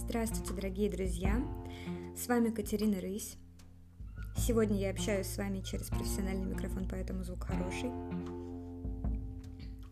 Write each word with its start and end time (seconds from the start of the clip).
Здравствуйте, 0.00 0.54
дорогие 0.54 0.88
друзья! 0.88 1.42
С 2.16 2.28
вами 2.28 2.50
Катерина 2.50 3.00
Рысь. 3.00 3.36
Сегодня 4.36 4.78
я 4.78 4.90
общаюсь 4.90 5.26
с 5.26 5.36
вами 5.36 5.60
через 5.60 5.88
профессиональный 5.88 6.46
микрофон, 6.46 6.86
поэтому 6.88 7.24
звук 7.24 7.44
хороший. 7.44 7.90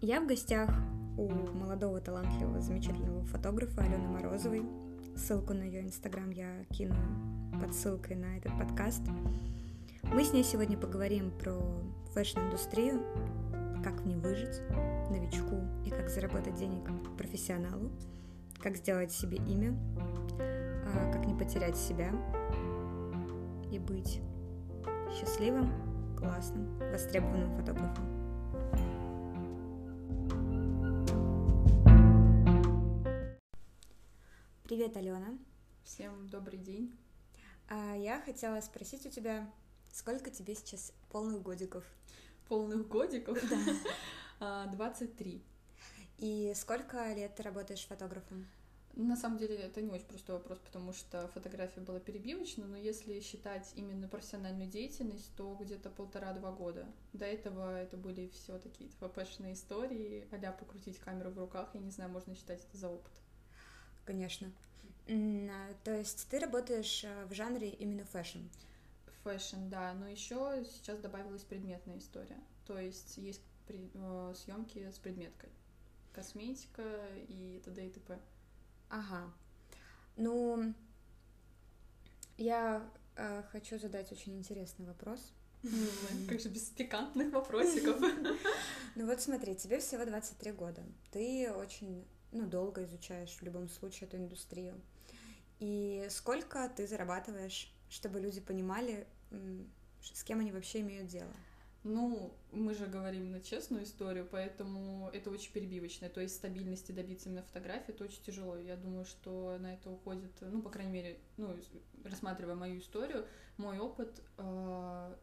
Я 0.00 0.20
в 0.20 0.26
гостях 0.26 0.70
у 1.18 1.28
молодого, 1.28 2.00
талантливого, 2.00 2.60
замечательного 2.60 3.24
фотографа 3.24 3.82
Алены 3.82 4.08
Морозовой. 4.08 4.62
Ссылку 5.16 5.52
на 5.52 5.64
ее 5.64 5.82
инстаграм 5.82 6.30
я 6.30 6.64
кину 6.70 6.94
под 7.60 7.74
ссылкой 7.74 8.16
на 8.16 8.38
этот 8.38 8.56
подкаст. 8.56 9.02
Мы 10.04 10.24
с 10.24 10.32
ней 10.32 10.44
сегодня 10.44 10.78
поговорим 10.78 11.32
про 11.32 11.60
фэшн-индустрию, 12.14 13.02
как 13.82 14.00
в 14.00 14.06
ней 14.06 14.16
выжить 14.16 14.62
новичку 15.10 15.60
и 15.84 15.90
как 15.90 16.08
заработать 16.08 16.54
денег 16.54 16.88
профессионалу– 17.18 17.90
как 18.66 18.78
сделать 18.78 19.12
себе 19.12 19.36
имя, 19.36 19.78
а, 20.40 21.12
как 21.12 21.24
не 21.24 21.38
потерять 21.38 21.76
себя 21.76 22.10
и 23.70 23.78
быть 23.78 24.20
счастливым, 25.14 25.70
классным, 26.18 26.76
востребованным 26.90 27.56
фотографом. 27.56 28.04
Привет, 34.64 34.96
Алена. 34.96 35.38
Всем 35.84 36.28
добрый 36.28 36.58
день. 36.58 36.92
А 37.68 37.94
я 37.94 38.20
хотела 38.20 38.60
спросить 38.62 39.06
у 39.06 39.10
тебя, 39.10 39.48
сколько 39.92 40.28
тебе 40.30 40.56
сейчас 40.56 40.92
полных 41.12 41.40
годиков? 41.40 41.84
Полных 42.48 42.88
годиков? 42.88 43.38
Да. 44.40 44.66
23. 44.72 45.40
А, 45.52 45.56
и 46.18 46.52
сколько 46.56 47.12
лет 47.12 47.36
ты 47.36 47.42
работаешь 47.42 47.86
фотографом? 47.86 48.48
На 48.96 49.14
самом 49.14 49.36
деле 49.36 49.56
это 49.56 49.82
не 49.82 49.90
очень 49.90 50.06
простой 50.06 50.36
вопрос, 50.36 50.58
потому 50.58 50.94
что 50.94 51.28
фотография 51.34 51.82
была 51.82 52.00
перебивочна, 52.00 52.64
но 52.64 52.78
если 52.78 53.20
считать 53.20 53.70
именно 53.76 54.08
профессиональную 54.08 54.70
деятельность, 54.70 55.30
то 55.36 55.54
где-то 55.60 55.90
полтора-два 55.90 56.50
года. 56.50 56.86
До 57.12 57.26
этого 57.26 57.78
это 57.78 57.98
были 57.98 58.28
все 58.28 58.58
такие 58.58 58.88
фэшные 58.98 59.52
истории, 59.52 60.26
а 60.32 60.52
покрутить 60.52 60.98
камеру 60.98 61.30
в 61.30 61.38
руках, 61.38 61.68
я 61.74 61.80
не 61.80 61.90
знаю, 61.90 62.10
можно 62.10 62.34
считать 62.34 62.64
это 62.64 62.78
за 62.78 62.88
опыт. 62.88 63.12
Конечно. 64.06 64.50
А, 65.08 65.74
то 65.84 65.94
есть 65.94 66.26
ты 66.30 66.38
работаешь 66.38 67.04
э, 67.04 67.26
в 67.26 67.34
жанре 67.34 67.68
именно 67.68 68.06
фэшн? 68.06 68.40
Фэшн, 69.24 69.68
да, 69.68 69.92
но 69.92 70.08
еще 70.08 70.64
сейчас 70.72 71.00
добавилась 71.00 71.42
предметная 71.42 71.98
история. 71.98 72.38
То 72.66 72.78
есть 72.78 73.18
есть 73.18 73.42
э, 73.68 74.32
съемки 74.34 74.90
с 74.90 74.98
предметкой 74.98 75.50
косметика 76.14 76.82
и 77.28 77.60
т.д. 77.62 77.86
и 77.86 77.90
т.п. 77.90 78.18
Ага. 78.88 79.32
Ну, 80.16 80.74
я 82.38 82.88
э, 83.16 83.42
хочу 83.50 83.78
задать 83.78 84.12
очень 84.12 84.36
интересный 84.38 84.86
вопрос. 84.86 85.32
Как 86.28 86.40
же 86.40 86.48
без 86.48 86.62
пикантных 86.70 87.32
вопросиков. 87.32 88.00
Ну 88.94 89.04
вот 89.04 89.20
смотри, 89.20 89.54
тебе 89.54 89.78
всего 89.78 90.06
23 90.06 90.52
года. 90.52 90.82
Ты 91.10 91.52
очень, 91.52 92.06
ну, 92.32 92.46
долго 92.46 92.82
изучаешь 92.84 93.28
в 93.28 93.42
любом 93.42 93.68
случае 93.68 94.08
эту 94.08 94.16
индустрию. 94.16 94.80
И 95.58 96.06
сколько 96.08 96.66
ты 96.74 96.86
зарабатываешь, 96.86 97.70
чтобы 97.90 98.20
люди 98.20 98.40
понимали, 98.40 99.06
с 100.00 100.24
кем 100.24 100.40
они 100.40 100.50
вообще 100.50 100.80
имеют 100.80 101.08
дело? 101.08 101.30
Ну, 101.88 102.34
мы 102.50 102.74
же 102.74 102.86
говорим 102.86 103.30
на 103.30 103.40
честную 103.40 103.84
историю, 103.84 104.26
поэтому 104.28 105.08
это 105.12 105.30
очень 105.30 105.52
перебивочное. 105.52 106.08
То 106.08 106.20
есть 106.20 106.34
стабильности 106.34 106.90
добиться 106.90 107.28
именно 107.28 107.44
фотографии, 107.44 107.94
это 107.94 108.02
очень 108.02 108.20
тяжело. 108.24 108.56
Я 108.56 108.76
думаю, 108.76 109.04
что 109.04 109.56
на 109.60 109.74
это 109.74 109.90
уходит, 109.90 110.32
ну, 110.40 110.62
по 110.62 110.68
крайней 110.68 110.90
мере, 110.90 111.20
ну, 111.36 111.56
рассматривая 112.02 112.56
мою 112.56 112.80
историю, 112.80 113.24
мой 113.56 113.78
опыт, 113.78 114.20
э, 114.36 115.14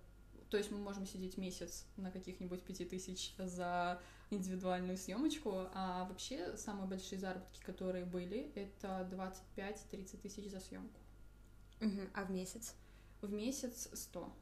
то 0.49 0.57
есть 0.57 0.71
мы 0.71 0.77
можем 0.77 1.05
сидеть 1.05 1.37
месяц 1.37 1.85
на 1.97 2.11
каких-нибудь 2.11 2.63
пяти 2.63 2.85
тысяч 2.85 3.35
за 3.37 3.99
индивидуальную 4.29 4.97
съемочку, 4.97 5.67
а 5.73 6.05
вообще 6.05 6.55
самые 6.55 6.87
большие 6.87 7.19
заработки, 7.19 7.59
которые 7.61 8.05
были, 8.05 8.53
это 8.55 9.05
25-30 9.11 10.17
тысяч 10.21 10.49
за 10.49 10.61
съемку. 10.61 11.01
Угу. 11.81 12.01
А 12.13 12.23
в 12.23 12.31
месяц? 12.31 12.73
В 13.21 13.33
месяц 13.33 13.89
100. 13.91 14.33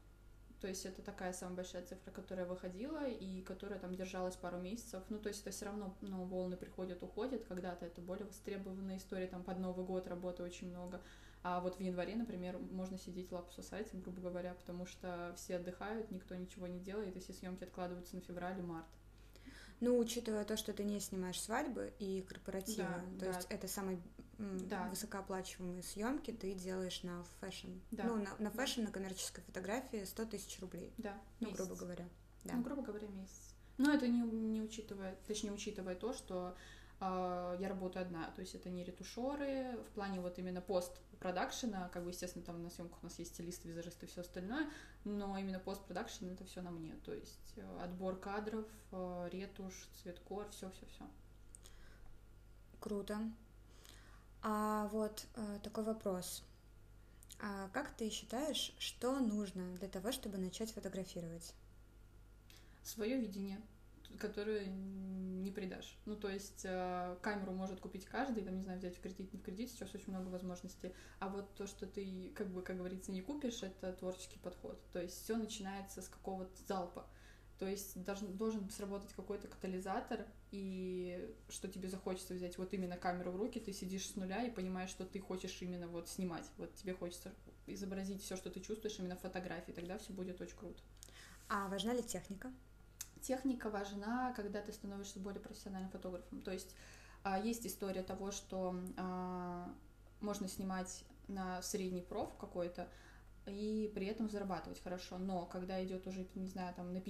То 0.61 0.67
есть 0.67 0.85
это 0.85 1.01
такая 1.01 1.33
самая 1.33 1.55
большая 1.55 1.83
цифра, 1.83 2.11
которая 2.11 2.45
выходила 2.45 3.07
и 3.07 3.41
которая 3.41 3.79
там 3.79 3.95
держалась 3.95 4.35
пару 4.35 4.59
месяцев. 4.59 5.01
Ну, 5.09 5.17
то 5.17 5.27
есть 5.27 5.41
это 5.41 5.49
все 5.49 5.65
равно, 5.65 5.97
ну, 6.01 6.23
волны 6.25 6.55
приходят, 6.55 7.01
уходят. 7.01 7.43
Когда-то 7.45 7.87
это 7.87 7.99
более 7.99 8.27
востребованная 8.27 8.97
история, 8.97 9.25
там 9.25 9.43
под 9.43 9.57
Новый 9.57 9.83
год 9.83 10.05
работы 10.07 10.43
очень 10.43 10.69
много. 10.69 11.01
А 11.41 11.59
вот 11.61 11.77
в 11.77 11.79
январе, 11.79 12.15
например, 12.15 12.59
можно 12.59 12.99
сидеть 12.99 13.31
лапу 13.31 13.51
сосать, 13.51 13.87
грубо 13.91 14.21
говоря, 14.21 14.53
потому 14.53 14.85
что 14.85 15.33
все 15.35 15.55
отдыхают, 15.55 16.11
никто 16.11 16.35
ничего 16.35 16.67
не 16.67 16.79
делает, 16.79 17.17
и 17.17 17.19
все 17.19 17.33
съемки 17.33 17.63
откладываются 17.63 18.15
на 18.15 18.21
февраль 18.21 18.59
и 18.59 18.61
март. 18.61 18.85
Ну, 19.79 19.97
учитывая 19.97 20.45
то, 20.45 20.57
что 20.57 20.73
ты 20.73 20.83
не 20.83 20.99
снимаешь 20.99 21.41
свадьбы 21.41 21.91
и 21.97 22.21
корпоративы, 22.21 22.87
да, 22.87 23.25
то 23.25 23.31
да. 23.31 23.37
есть 23.37 23.47
это 23.49 23.67
самые 23.67 23.99
да. 24.67 24.87
высокооплачиваемые 24.89 25.83
съемки 25.83 26.31
ты 26.31 26.53
делаешь 26.53 27.03
на 27.03 27.23
fashion. 27.39 27.69
Да. 27.91 28.03
Ну, 28.03 28.17
на, 28.17 28.35
на 28.39 28.51
fashion, 28.51 28.83
на 28.83 28.91
коммерческой 28.91 29.43
фотографии 29.43 30.03
100 30.03 30.25
тысяч 30.25 30.59
рублей. 30.59 30.93
Да. 30.97 31.17
Ну, 31.39 31.47
месяц. 31.47 31.59
грубо 31.59 31.75
говоря. 31.75 32.09
Да. 32.43 32.55
Ну, 32.55 32.63
грубо 32.63 32.81
говоря, 32.81 33.07
месяц. 33.07 33.55
Но 33.77 33.93
это 33.93 34.07
не, 34.07 34.21
не 34.21 34.61
учитывая, 34.61 35.17
точнее, 35.27 35.51
учитывая 35.51 35.95
то, 35.95 36.13
что 36.13 36.55
э, 36.99 37.57
я 37.59 37.69
работаю 37.69 38.05
одна, 38.05 38.29
то 38.31 38.41
есть 38.41 38.55
это 38.55 38.69
не 38.69 38.83
ретушеры, 38.83 39.77
в 39.87 39.91
плане 39.93 40.19
вот 40.19 40.37
именно 40.39 40.61
пост-продакшена, 40.61 41.89
как 41.89 42.03
бы, 42.03 42.09
естественно, 42.11 42.45
там 42.45 42.61
на 42.61 42.69
съемках 42.69 42.99
у 43.01 43.05
нас 43.05 43.17
есть 43.19 43.33
стилист, 43.33 43.65
визажист 43.65 44.03
и 44.03 44.07
все 44.07 44.21
остальное, 44.21 44.69
но 45.03 45.37
именно 45.37 45.59
пост-продакшн 45.59 46.29
это 46.29 46.45
все 46.45 46.61
на 46.61 46.71
мне, 46.71 46.95
то 47.05 47.13
есть 47.13 47.53
э, 47.55 47.79
отбор 47.81 48.19
кадров, 48.19 48.67
э, 48.91 49.29
ретушь, 49.31 49.89
цветкор, 50.01 50.49
все-все-все. 50.49 51.05
Круто. 52.79 53.19
А 54.43 54.87
вот 54.87 55.27
э, 55.35 55.59
такой 55.63 55.83
вопрос. 55.83 56.43
А 57.39 57.69
как 57.69 57.91
ты 57.95 58.09
считаешь, 58.09 58.73
что 58.77 59.19
нужно 59.19 59.75
для 59.77 59.87
того, 59.87 60.11
чтобы 60.11 60.37
начать 60.37 60.71
фотографировать? 60.71 61.53
Свое 62.83 63.17
видение, 63.17 63.61
которое 64.19 64.65
не 64.65 65.51
предашь. 65.51 65.97
Ну, 66.05 66.15
то 66.15 66.29
есть 66.29 66.65
э, 66.65 67.17
камеру 67.21 67.51
может 67.51 67.79
купить 67.79 68.05
каждый, 68.05 68.43
там, 68.43 68.55
не 68.55 68.63
знаю, 68.63 68.79
взять 68.79 68.97
в 68.97 69.01
кредит, 69.01 69.31
не 69.33 69.39
в 69.39 69.43
кредит, 69.43 69.69
сейчас 69.69 69.93
очень 69.93 70.09
много 70.09 70.27
возможностей. 70.29 70.93
А 71.19 71.29
вот 71.29 71.53
то, 71.55 71.67
что 71.67 71.85
ты, 71.85 72.31
как 72.35 72.47
бы, 72.47 72.61
как 72.61 72.77
говорится, 72.77 73.11
не 73.11 73.21
купишь, 73.21 73.63
это 73.63 73.93
творческий 73.93 74.39
подход. 74.39 74.79
То 74.93 75.01
есть 75.01 75.23
все 75.23 75.35
начинается 75.37 76.01
с 76.01 76.07
какого-то 76.07 76.55
залпа. 76.67 77.07
То 77.61 77.67
есть 77.67 78.03
должен, 78.03 78.35
должен 78.37 78.67
сработать 78.71 79.13
какой-то 79.13 79.47
катализатор, 79.47 80.25
и 80.49 81.31
что 81.47 81.67
тебе 81.67 81.89
захочется 81.89 82.33
взять 82.33 82.57
вот 82.57 82.73
именно 82.73 82.97
камеру 82.97 83.29
в 83.29 83.35
руки, 83.35 83.59
ты 83.59 83.71
сидишь 83.71 84.07
с 84.09 84.15
нуля 84.15 84.43
и 84.43 84.49
понимаешь, 84.49 84.89
что 84.89 85.05
ты 85.05 85.19
хочешь 85.19 85.61
именно 85.61 85.87
вот 85.87 86.09
снимать. 86.09 86.49
Вот 86.57 86.73
тебе 86.73 86.95
хочется 86.95 87.31
изобразить 87.67 88.23
все, 88.23 88.35
что 88.35 88.49
ты 88.49 88.61
чувствуешь 88.61 88.97
именно 88.97 89.15
фотографии, 89.15 89.73
тогда 89.73 89.99
все 89.99 90.11
будет 90.11 90.41
очень 90.41 90.57
круто. 90.57 90.81
А 91.49 91.67
важна 91.67 91.93
ли 91.93 92.01
техника? 92.01 92.51
Техника 93.21 93.69
важна, 93.69 94.33
когда 94.35 94.59
ты 94.63 94.73
становишься 94.73 95.19
более 95.19 95.39
профессиональным 95.39 95.91
фотографом. 95.91 96.41
То 96.41 96.49
есть 96.49 96.75
а, 97.23 97.37
есть 97.37 97.67
история 97.67 98.01
того, 98.01 98.31
что 98.31 98.75
а, 98.97 99.71
можно 100.19 100.47
снимать 100.47 101.03
на 101.27 101.61
средний 101.61 102.01
проф 102.01 102.35
какой-то, 102.39 102.89
и 103.47 103.91
при 103.93 104.05
этом 104.05 104.29
зарабатывать 104.29 104.81
хорошо. 104.81 105.17
Но 105.17 105.45
когда 105.45 105.83
идет 105.83 106.05
уже, 106.07 106.27
не 106.35 106.47
знаю, 106.47 106.73
там 106.75 106.93
на 106.93 107.01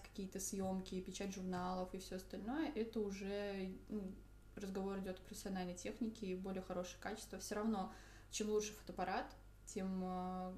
какие-то 0.00 0.38
съемки, 0.40 1.00
печать 1.00 1.34
журналов 1.34 1.94
и 1.94 1.98
все 1.98 2.16
остальное, 2.16 2.70
это 2.74 3.00
уже 3.00 3.72
ну, 3.88 4.12
разговор 4.56 4.98
идет 4.98 5.18
о 5.18 5.22
профессиональной 5.22 5.74
технике 5.74 6.26
и 6.26 6.34
более 6.34 6.62
хорошее 6.62 7.00
качество. 7.00 7.38
Все 7.38 7.54
равно, 7.54 7.92
чем 8.30 8.50
лучше 8.50 8.72
фотоаппарат, 8.72 9.34
тем 9.66 10.02
э, 10.04 10.56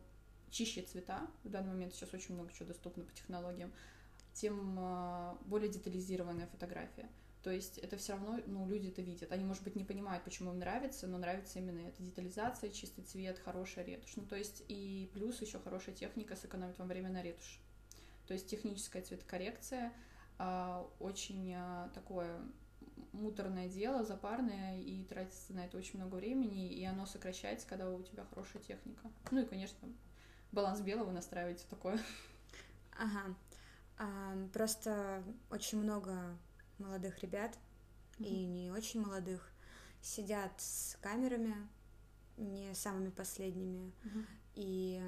чище 0.50 0.82
цвета. 0.82 1.28
В 1.44 1.48
данный 1.48 1.70
момент 1.70 1.94
сейчас 1.94 2.12
очень 2.12 2.34
много 2.34 2.52
чего 2.52 2.66
доступно 2.66 3.04
по 3.04 3.12
технологиям, 3.12 3.72
тем 4.32 4.78
э, 4.78 5.36
более 5.46 5.70
детализированная 5.70 6.46
фотография. 6.48 7.08
То 7.42 7.50
есть 7.50 7.78
это 7.78 7.96
все 7.96 8.12
равно, 8.12 8.38
ну, 8.46 8.68
люди 8.68 8.88
это 8.88 9.00
видят. 9.00 9.32
Они, 9.32 9.44
может 9.44 9.64
быть, 9.64 9.74
не 9.74 9.84
понимают, 9.84 10.24
почему 10.24 10.52
им 10.52 10.58
нравится, 10.58 11.06
но 11.06 11.16
нравится 11.16 11.58
именно 11.58 11.80
эта 11.88 12.02
детализация, 12.02 12.70
чистый 12.70 13.02
цвет, 13.02 13.38
хорошая 13.38 13.84
ретушь. 13.84 14.14
Ну, 14.16 14.26
то 14.26 14.36
есть 14.36 14.62
и 14.68 15.10
плюс 15.14 15.40
еще 15.40 15.58
хорошая 15.58 15.94
техника 15.94 16.36
сэкономит 16.36 16.78
вам 16.78 16.88
время 16.88 17.08
на 17.08 17.22
ретушь. 17.22 17.60
То 18.26 18.34
есть 18.34 18.48
техническая 18.48 19.02
цветокоррекция 19.02 19.92
а, 20.38 20.86
очень 20.98 21.54
а, 21.54 21.90
такое 21.94 22.40
муторное 23.12 23.68
дело, 23.68 24.04
запарное, 24.04 24.78
и 24.78 25.02
тратится 25.04 25.54
на 25.54 25.64
это 25.64 25.78
очень 25.78 25.98
много 25.98 26.16
времени, 26.16 26.72
и 26.72 26.84
оно 26.84 27.06
сокращается, 27.06 27.66
когда 27.66 27.90
у 27.90 28.02
тебя 28.02 28.24
хорошая 28.24 28.62
техника. 28.62 29.10
Ну 29.30 29.42
и, 29.42 29.46
конечно, 29.46 29.88
баланс 30.52 30.80
белого 30.80 31.10
настраивать 31.10 31.66
такое. 31.68 31.98
Ага. 32.98 33.34
А, 33.96 34.48
просто 34.52 35.24
очень 35.50 35.78
много 35.78 36.38
молодых 36.80 37.20
ребят 37.22 37.56
mm-hmm. 38.18 38.26
и 38.26 38.46
не 38.46 38.70
очень 38.70 39.00
молодых 39.00 39.52
сидят 40.02 40.52
с 40.58 40.96
камерами 41.00 41.54
не 42.36 42.74
самыми 42.74 43.10
последними. 43.10 43.92
Мгм. 44.02 44.26
И 44.54 45.02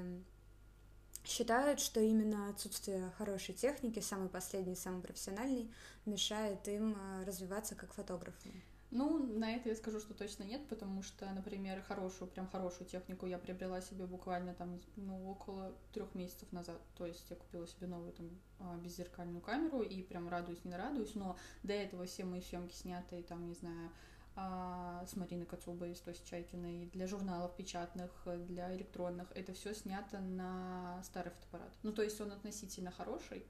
считают, 1.25 1.79
что 1.79 1.99
именно 1.99 2.49
отсутствие 2.49 3.11
хорошей 3.17 3.55
техники, 3.55 3.99
самой 3.99 4.29
последней, 4.29 4.75
самой 4.75 5.01
профессиональной, 5.01 5.71
мешает 6.05 6.67
им 6.67 6.95
э, 6.95 7.23
развиваться 7.25 7.75
как 7.75 7.93
фотографам. 7.93 8.51
Ну, 8.95 9.17
на 9.17 9.55
это 9.55 9.69
я 9.69 9.75
скажу, 9.75 9.99
что 9.99 10.13
точно 10.13 10.43
нет, 10.43 10.67
потому 10.67 11.01
что, 11.01 11.27
например, 11.31 11.81
хорошую, 11.81 12.29
прям 12.29 12.47
хорошую 12.47 12.87
технику 12.87 13.25
я 13.25 13.39
приобрела 13.39 13.81
себе 13.81 14.05
буквально 14.05 14.53
там, 14.53 14.79
ну, 14.97 15.31
около 15.31 15.73
трех 15.93 16.13
месяцев 16.13 16.51
назад. 16.51 16.79
То 16.95 17.07
есть 17.07 17.25
я 17.31 17.35
купила 17.35 17.65
себе 17.65 17.87
новую 17.87 18.13
там 18.13 18.29
а, 18.59 18.77
беззеркальную 18.77 19.41
камеру 19.41 19.81
и 19.81 20.03
прям 20.03 20.29
радуюсь, 20.29 20.63
не 20.63 20.69
нарадуюсь, 20.69 21.15
но 21.15 21.35
до 21.63 21.73
этого 21.73 22.05
все 22.05 22.23
мои 22.23 22.39
съемки 22.41 22.75
снятые 22.75 23.23
там, 23.23 23.47
не 23.47 23.55
знаю, 23.55 23.89
а, 24.35 25.03
с 25.07 25.15
Мариной 25.15 25.47
Кацубой, 25.47 25.95
то 25.95 26.11
есть 26.11 26.23
Чайкиной, 26.29 26.85
для 26.93 27.07
журналов 27.07 27.55
печатных, 27.55 28.11
для 28.45 28.75
электронных, 28.75 29.31
это 29.33 29.53
все 29.53 29.73
снято 29.73 30.19
на 30.19 31.01
старый 31.03 31.31
фотоаппарат. 31.31 31.73
Ну, 31.81 31.93
то 31.93 32.03
есть 32.03 32.21
он 32.21 32.31
относительно 32.31 32.91
хороший, 32.91 33.43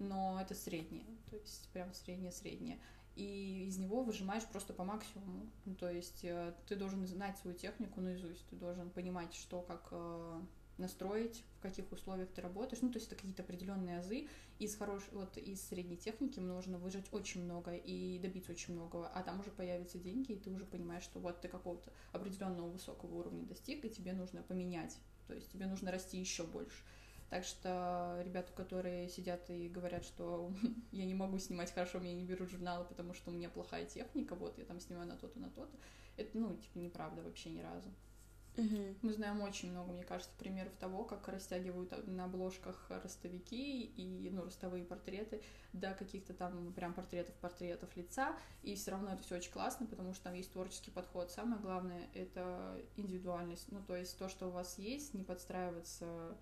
но 0.00 0.40
это 0.40 0.56
среднее, 0.56 1.06
то 1.30 1.36
есть 1.36 1.68
прям 1.72 1.94
среднее-среднее. 1.94 2.80
И 3.16 3.66
из 3.68 3.78
него 3.78 4.02
выжимаешь 4.02 4.44
просто 4.44 4.72
по 4.72 4.84
максимуму. 4.84 5.46
Ну, 5.64 5.74
то 5.74 5.90
есть 5.90 6.24
э, 6.24 6.52
ты 6.66 6.76
должен 6.76 7.06
знать 7.06 7.38
свою 7.38 7.56
технику 7.56 8.00
наизусть, 8.00 8.46
ты 8.48 8.56
должен 8.56 8.90
понимать, 8.90 9.34
что 9.34 9.62
как 9.62 9.88
э, 9.92 10.40
настроить, 10.78 11.44
в 11.58 11.62
каких 11.62 11.90
условиях 11.92 12.30
ты 12.30 12.40
работаешь. 12.40 12.82
Ну, 12.82 12.90
то 12.90 12.98
есть 12.98 13.06
это 13.06 13.16
какие-то 13.16 13.42
определенные 13.42 13.98
азы. 13.98 14.28
Из 14.58 14.76
хорошей, 14.76 15.12
вот 15.12 15.36
из 15.36 15.62
средней 15.62 15.96
техники 15.96 16.40
нужно 16.40 16.78
выжать 16.78 17.06
очень 17.12 17.44
много 17.44 17.74
и 17.76 18.18
добиться 18.18 18.52
очень 18.52 18.74
многого. 18.74 19.08
А 19.08 19.22
там 19.22 19.40
уже 19.40 19.50
появятся 19.50 19.98
деньги, 19.98 20.32
и 20.32 20.36
ты 20.36 20.50
уже 20.50 20.64
понимаешь, 20.64 21.04
что 21.04 21.20
вот 21.20 21.40
ты 21.40 21.48
какого-то 21.48 21.92
определенного 22.12 22.68
высокого 22.68 23.14
уровня 23.14 23.44
достиг, 23.46 23.84
и 23.84 23.90
тебе 23.90 24.12
нужно 24.12 24.42
поменять. 24.42 24.96
То 25.26 25.34
есть 25.34 25.50
тебе 25.50 25.66
нужно 25.66 25.90
расти 25.90 26.18
еще 26.18 26.44
больше. 26.44 26.82
Так 27.30 27.44
что 27.44 28.20
ребята, 28.24 28.52
которые 28.52 29.08
сидят 29.08 29.48
и 29.50 29.68
говорят, 29.68 30.04
что 30.04 30.52
я 30.92 31.04
не 31.04 31.14
могу 31.14 31.38
снимать 31.38 31.72
хорошо, 31.72 31.98
меня 31.98 32.14
не 32.14 32.24
берут 32.24 32.50
журналы, 32.50 32.84
потому 32.84 33.14
что 33.14 33.30
у 33.30 33.34
меня 33.34 33.48
плохая 33.48 33.86
техника, 33.86 34.34
вот 34.34 34.58
я 34.58 34.64
там 34.64 34.80
снимаю 34.80 35.08
на 35.08 35.16
то-то, 35.16 35.38
на 35.38 35.50
то-то, 35.50 35.76
это, 36.16 36.38
ну, 36.38 36.56
типа, 36.56 36.78
неправда 36.78 37.22
вообще 37.22 37.50
ни 37.50 37.60
разу. 37.60 37.90
Мы 39.02 39.12
знаем 39.12 39.42
очень 39.42 39.72
много, 39.72 39.92
мне 39.92 40.04
кажется, 40.04 40.32
примеров 40.38 40.72
того, 40.76 41.04
как 41.04 41.26
растягивают 41.26 41.92
на 42.06 42.26
обложках 42.26 42.86
ростовики 42.88 43.82
и, 43.82 44.30
ну, 44.30 44.44
ростовые 44.44 44.84
портреты 44.84 45.42
до 45.72 45.92
каких-то 45.92 46.34
там 46.34 46.72
прям 46.72 46.94
портретов, 46.94 47.34
портретов 47.36 47.96
лица, 47.96 48.36
и 48.62 48.76
все 48.76 48.92
равно 48.92 49.12
это 49.12 49.24
все 49.24 49.36
очень 49.36 49.50
классно, 49.50 49.86
потому 49.86 50.14
что 50.14 50.24
там 50.24 50.34
есть 50.34 50.52
творческий 50.52 50.92
подход. 50.92 51.32
Самое 51.32 51.60
главное— 51.60 52.08
это 52.14 52.80
индивидуальность, 52.96 53.72
ну, 53.72 53.82
то 53.82 53.96
есть 53.96 54.16
то, 54.18 54.28
что 54.28 54.46
у 54.46 54.50
вас 54.50 54.78
есть, 54.78 55.14
не 55.14 55.24
подстраиваться 55.24 56.36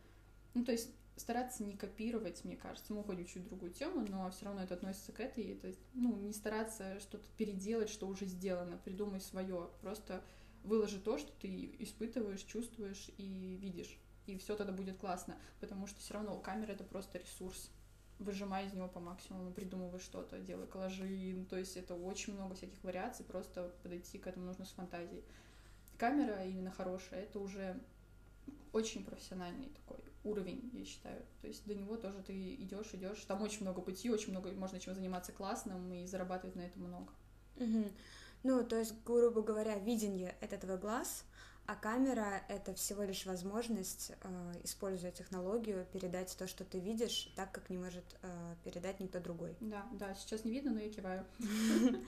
ну, 0.54 0.64
то 0.64 0.72
есть 0.72 0.90
стараться 1.16 1.62
не 1.62 1.76
копировать, 1.76 2.44
мне 2.44 2.56
кажется. 2.56 2.93
Мы 2.93 3.00
уходим 3.00 3.26
чуть 3.26 3.44
другую 3.44 3.72
тему, 3.72 4.04
но 4.08 4.31
все 4.31 4.46
равно 4.46 4.62
это 4.62 4.75
относится 4.75 5.12
к 5.12 5.20
этой. 5.20 5.54
То 5.54 5.66
есть, 5.66 5.81
ну, 5.94 6.16
не 6.16 6.32
стараться 6.32 6.99
что-то 7.00 7.25
переделать, 7.37 7.88
что 7.88 8.06
уже 8.06 8.26
сделано. 8.26 8.78
Придумай 8.78 9.20
свое. 9.20 9.70
Просто 9.81 10.22
выложи 10.64 11.00
то, 11.00 11.19
что 11.19 11.31
ты 11.40 11.75
испытываешь, 11.78 12.43
чувствуешь 12.43 13.10
и 13.19 13.58
видишь. 13.60 13.99
И 14.26 14.37
все 14.38 14.56
тогда 14.56 14.72
будет 14.72 14.99
классно. 14.99 15.37
Потому 15.60 15.87
что 15.87 16.00
все 16.00 16.14
равно 16.14 16.38
камера 16.38 16.72
это 16.72 16.84
просто 16.84 17.19
ресурс. 17.19 17.70
Выжимай 18.19 18.66
из 18.66 18.72
него 18.72 18.88
по 18.88 19.00
максимуму, 19.00 19.52
придумывай 19.52 19.99
что-то, 19.99 20.38
делай 20.38 20.66
коллажи. 20.66 21.34
Ну, 21.34 21.44
то 21.44 21.58
есть 21.58 21.76
это 21.76 21.94
очень 21.94 22.34
много 22.34 22.54
всяких 22.54 22.82
вариаций, 22.84 23.25
просто 23.25 23.75
подойти 23.82 24.19
к 24.19 24.26
этому 24.26 24.46
нужно 24.46 24.64
с 24.64 24.70
фантазией. 24.70 25.25
Камера 25.99 26.44
именно 26.44 26.70
хорошая, 26.70 27.22
это 27.22 27.40
уже 27.40 27.81
очень 28.72 29.04
профессиональный 29.04 29.70
такой 29.70 30.12
уровень, 30.25 30.71
я 30.73 30.85
считаю. 30.85 31.23
То 31.41 31.49
есть 31.49 31.67
до 31.67 31.75
него 31.75 31.97
тоже 31.97 32.23
ты 32.23 32.55
идешь, 32.55 32.91
идешь. 32.93 33.25
Там 33.25 33.43
очень 33.43 33.63
много 33.63 33.81
пути, 33.81 34.11
очень 34.11 34.31
много 34.31 34.51
можно 34.53 34.79
чем 34.79 34.95
заниматься 34.95 35.33
классным 35.33 35.93
и 35.93 36.07
зарабатывать 36.07 36.57
на 36.57 36.63
этом 36.63 36.83
много. 36.83 37.13
Угу. 37.57 37.91
Ну, 38.45 38.65
то 38.65 38.77
есть, 38.77 38.95
грубо 39.05 39.43
говоря, 39.43 39.79
видение— 39.79 40.37
это 40.41 40.59
твой 40.59 40.79
глаз, 40.79 41.25
а 41.67 41.77
камера— 41.77 42.43
это 42.49 42.75
всего 42.75 43.05
лишь 43.05 43.25
возможность, 43.25 44.13
э, 44.21 44.53
используя 44.65 45.13
технологию, 45.13 45.87
передать 45.93 46.37
то, 46.37 46.49
что 46.49 46.65
ты 46.65 46.81
видишь, 46.81 47.33
так, 47.37 47.53
как 47.53 47.71
не 47.71 47.79
может 47.79 48.05
э, 48.23 48.57
передать 48.65 48.99
никто 48.99 49.21
другой. 49.21 49.57
Да, 49.61 49.87
да, 49.93 50.15
сейчас 50.15 50.45
не 50.45 50.51
видно, 50.51 50.73
но 50.73 50.81
я 50.81 50.91
киваю. 50.91 51.25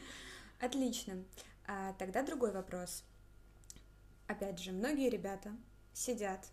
Отлично. 0.60 1.22
А, 1.66 1.92
тогда 1.94 2.22
другой 2.24 2.52
вопрос. 2.52 3.04
Опять 4.26 4.58
же, 4.58 4.72
многие 4.72 5.08
ребята 5.08 5.52
сидят, 5.92 6.48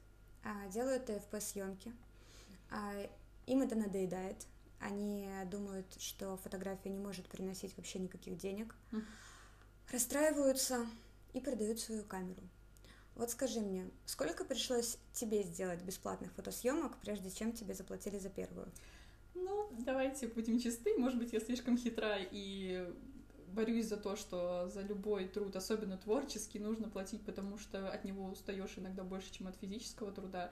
делают 0.71 1.05
ТФП-съемки, 1.05 1.93
а, 2.69 2.93
им 3.45 3.61
это 3.61 3.75
надоедает, 3.75 4.47
они 4.79 5.29
думают, 5.49 5.85
что 5.99 6.37
фотография 6.37 6.89
не 6.89 6.99
может 6.99 7.27
приносить 7.27 7.75
вообще 7.77 7.99
никаких 7.99 8.37
денег, 8.37 8.75
расстраиваются 9.91 10.85
и 11.33 11.39
продают 11.39 11.79
свою 11.79 12.03
камеру. 12.03 12.41
Вот 13.15 13.29
скажи 13.29 13.59
мне, 13.59 13.89
сколько 14.05 14.45
пришлось 14.45 14.97
тебе 15.13 15.43
сделать 15.43 15.81
бесплатных 15.83 16.31
фотосъемок, 16.33 16.97
прежде 16.97 17.29
чем 17.29 17.51
тебе 17.51 17.73
заплатили 17.73 18.17
за 18.17 18.29
первую? 18.29 18.71
Ну, 19.33 19.69
давайте 19.79 20.27
будем 20.27 20.59
чисты. 20.59 20.97
Может 20.97 21.19
быть, 21.19 21.33
я 21.33 21.39
слишком 21.39 21.77
хитра 21.77 22.17
и 22.19 22.91
борюсь 23.53 23.87
за 23.87 23.97
то, 23.97 24.15
что 24.15 24.69
за 24.69 24.81
любой 24.81 25.27
труд, 25.27 25.55
особенно 25.55 25.97
творческий, 25.97 26.59
нужно 26.59 26.89
платить, 26.89 27.21
потому 27.25 27.57
что 27.57 27.89
от 27.89 28.03
него 28.03 28.25
устаешь 28.25 28.77
иногда 28.77 29.03
больше, 29.03 29.31
чем 29.31 29.47
от 29.47 29.55
физического 29.55 30.11
труда. 30.11 30.51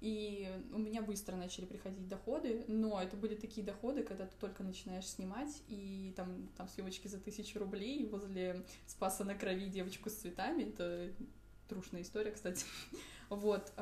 И 0.00 0.48
у 0.72 0.78
меня 0.78 1.02
быстро 1.02 1.34
начали 1.34 1.64
приходить 1.64 2.06
доходы, 2.08 2.64
но 2.68 3.02
это 3.02 3.16
были 3.16 3.34
такие 3.34 3.66
доходы, 3.66 4.04
когда 4.04 4.26
ты 4.26 4.36
только 4.38 4.62
начинаешь 4.62 5.06
снимать, 5.06 5.60
и 5.66 6.12
там, 6.16 6.48
там 6.56 6.68
съемочки 6.68 7.08
за 7.08 7.18
тысячу 7.18 7.58
рублей 7.58 8.06
возле 8.06 8.64
Спаса 8.86 9.24
на 9.24 9.34
крови 9.34 9.68
девочку 9.68 10.08
с 10.08 10.14
цветами, 10.14 10.64
это 10.64 11.12
трушная 11.68 12.02
история, 12.02 12.30
кстати. 12.30 12.64
Вот. 13.28 13.74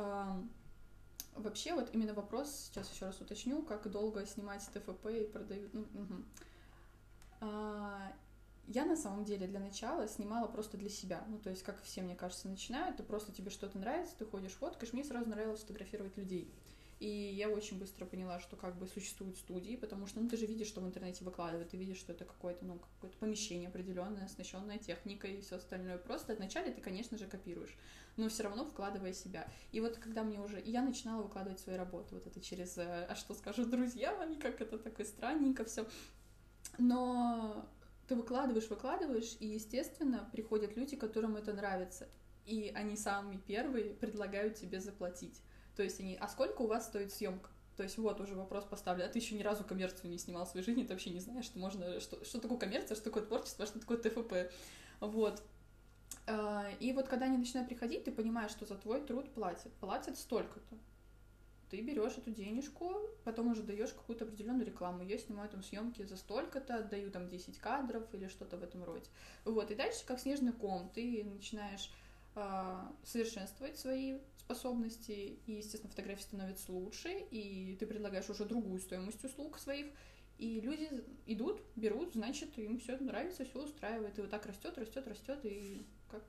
Вообще, 1.34 1.74
вот 1.74 1.90
именно 1.94 2.14
вопрос, 2.14 2.50
сейчас 2.66 2.92
еще 2.92 3.06
раз 3.06 3.20
уточню, 3.20 3.62
как 3.62 3.88
долго 3.88 4.26
снимать 4.26 4.66
ТФП 4.72 5.06
и 5.06 5.24
продают. 5.24 5.72
ну, 5.72 5.86
Я 8.66 8.84
на 8.84 8.96
самом 8.96 9.24
деле 9.24 9.46
для 9.46 9.60
начала 9.60 10.08
снимала 10.08 10.48
просто 10.48 10.76
для 10.76 10.88
себя. 10.88 11.24
Ну, 11.28 11.38
то 11.38 11.50
есть, 11.50 11.62
как 11.62 11.80
все, 11.82 12.02
мне 12.02 12.16
кажется, 12.16 12.48
начинают, 12.48 12.96
ты 12.96 13.04
просто 13.04 13.32
тебе 13.32 13.50
что-то 13.50 13.78
нравится, 13.78 14.16
ты 14.18 14.24
ходишь, 14.24 14.52
фоткаешь. 14.52 14.92
Мне 14.92 15.04
сразу 15.04 15.28
нравилось 15.28 15.60
фотографировать 15.60 16.16
людей. 16.16 16.52
И 16.98 17.08
я 17.08 17.50
очень 17.50 17.78
быстро 17.78 18.06
поняла, 18.06 18.40
что 18.40 18.56
как 18.56 18.78
бы 18.78 18.86
существуют 18.86 19.36
студии, 19.36 19.76
потому 19.76 20.06
что, 20.06 20.20
ну, 20.20 20.28
ты 20.30 20.38
же 20.38 20.46
видишь, 20.46 20.68
что 20.68 20.80
в 20.80 20.86
интернете 20.86 21.24
выкладывают, 21.24 21.68
ты 21.68 21.76
видишь, 21.76 21.98
что 21.98 22.12
это 22.12 22.24
какое-то, 22.24 22.64
ну, 22.64 22.78
какое-то 22.78 23.18
помещение 23.18 23.68
определенное, 23.68 24.24
оснащенное 24.24 24.78
техникой 24.78 25.34
и 25.34 25.40
все 25.42 25.56
остальное. 25.56 25.98
Просто 25.98 26.34
вначале 26.34 26.72
ты, 26.72 26.80
конечно 26.80 27.18
же, 27.18 27.26
копируешь, 27.26 27.76
но 28.16 28.30
все 28.30 28.44
равно 28.44 28.64
вкладывая 28.64 29.12
себя. 29.12 29.46
И 29.72 29.80
вот 29.80 29.98
когда 29.98 30.22
мне 30.22 30.40
уже... 30.40 30.58
И 30.58 30.70
я 30.70 30.80
начинала 30.80 31.22
выкладывать 31.22 31.60
свои 31.60 31.76
работы, 31.76 32.14
вот 32.14 32.26
это 32.26 32.40
через 32.40 32.78
э, 32.78 33.06
«А 33.10 33.14
что 33.14 33.34
скажут 33.34 33.68
друзья?» 33.68 34.24
и 34.24 34.36
как 34.36 34.62
это 34.62 34.78
такое 34.78 35.04
странненько 35.04 35.66
все. 35.66 35.86
Но 36.78 37.68
ты 38.08 38.14
выкладываешь, 38.14 38.68
выкладываешь, 38.68 39.36
и, 39.40 39.46
естественно, 39.46 40.28
приходят 40.32 40.76
люди, 40.76 40.96
которым 40.96 41.36
это 41.36 41.52
нравится. 41.52 42.08
И 42.44 42.72
они 42.74 42.96
самые 42.96 43.38
первые 43.38 43.94
предлагают 43.94 44.54
тебе 44.54 44.80
заплатить. 44.80 45.40
То 45.74 45.82
есть 45.82 46.00
они, 46.00 46.16
а 46.20 46.28
сколько 46.28 46.62
у 46.62 46.66
вас 46.66 46.86
стоит 46.86 47.12
съемка? 47.12 47.50
То 47.76 47.82
есть 47.82 47.98
вот 47.98 48.20
уже 48.20 48.34
вопрос 48.34 48.64
поставлен, 48.64 49.04
а 49.04 49.08
ты 49.08 49.18
еще 49.18 49.34
ни 49.34 49.42
разу 49.42 49.62
коммерцию 49.62 50.10
не 50.10 50.18
снимал 50.18 50.46
в 50.46 50.48
своей 50.48 50.64
жизни, 50.64 50.84
ты 50.84 50.94
вообще 50.94 51.10
не 51.10 51.20
знаешь, 51.20 51.44
что 51.44 51.58
можно, 51.58 52.00
что, 52.00 52.24
что 52.24 52.40
такое 52.40 52.56
коммерция, 52.56 52.94
что 52.94 53.04
такое 53.04 53.24
творчество, 53.24 53.66
что 53.66 53.78
такое 53.78 53.98
ТФП. 53.98 54.50
Вот. 55.00 55.42
А, 56.26 56.70
И 56.80 56.92
вот 56.92 57.08
когда 57.08 57.26
они 57.26 57.36
начинают 57.36 57.68
приходить, 57.68 58.04
ты 58.04 58.12
понимаешь, 58.12 58.50
что 58.52 58.64
за 58.64 58.76
твой 58.76 59.04
труд 59.04 59.30
платят. 59.34 59.72
Платят 59.74 60.16
столько-то. 60.16 60.78
Ты 61.70 61.80
берешь 61.80 62.16
эту 62.16 62.30
денежку, 62.30 62.94
потом 63.24 63.50
уже 63.50 63.62
даешь 63.62 63.92
какую-то 63.92 64.24
определенную 64.24 64.66
рекламу. 64.66 65.02
Я 65.02 65.18
снимаю 65.18 65.48
там 65.48 65.62
съемки 65.62 66.04
за 66.04 66.16
столько-то, 66.16 66.76
отдаю 66.76 67.10
там 67.10 67.28
10 67.28 67.58
кадров 67.58 68.02
или 68.14 68.28
что-то 68.28 68.56
в 68.56 68.62
этом 68.62 68.84
роде. 68.84 69.06
Вот, 69.44 69.70
и 69.70 69.74
дальше, 69.74 70.04
как 70.06 70.20
снежный 70.20 70.52
ком, 70.52 70.90
ты 70.94 71.24
начинаешь 71.24 71.90
а, 72.34 72.92
совершенствовать 73.02 73.78
свои 73.78 74.18
способности, 74.38 75.38
и, 75.46 75.52
естественно, 75.52 75.90
фотографии 75.90 76.22
становятся 76.22 76.70
лучше, 76.70 77.08
и 77.30 77.76
ты 77.80 77.86
предлагаешь 77.86 78.30
уже 78.30 78.44
другую 78.44 78.80
стоимость 78.80 79.24
услуг 79.24 79.58
своих, 79.58 79.86
и 80.38 80.60
люди 80.60 80.88
идут, 81.26 81.62
берут, 81.74 82.12
значит, 82.12 82.56
им 82.58 82.78
все 82.78 82.98
нравится, 82.98 83.44
все 83.44 83.64
устраивает, 83.64 84.18
и 84.18 84.20
вот 84.20 84.30
так 84.30 84.46
растет, 84.46 84.76
растет, 84.78 85.08
растет, 85.08 85.40
и 85.44 85.86
как 86.10 86.22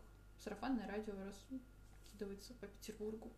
сарафанное 0.44 0.88
радио 0.88 1.14
раскидывается 1.26 2.54
по 2.56 2.68
Петербургу. 2.68 3.32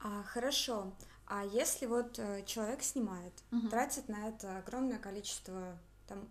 А, 0.00 0.22
хорошо. 0.22 0.92
А 1.26 1.44
если 1.44 1.86
вот 1.86 2.18
э, 2.18 2.44
человек 2.46 2.82
снимает, 2.82 3.32
Мгм. 3.50 3.68
тратит 3.68 4.08
на 4.08 4.28
это 4.28 4.58
огромное 4.58 4.98
количество 4.98 5.76
там 6.06 6.28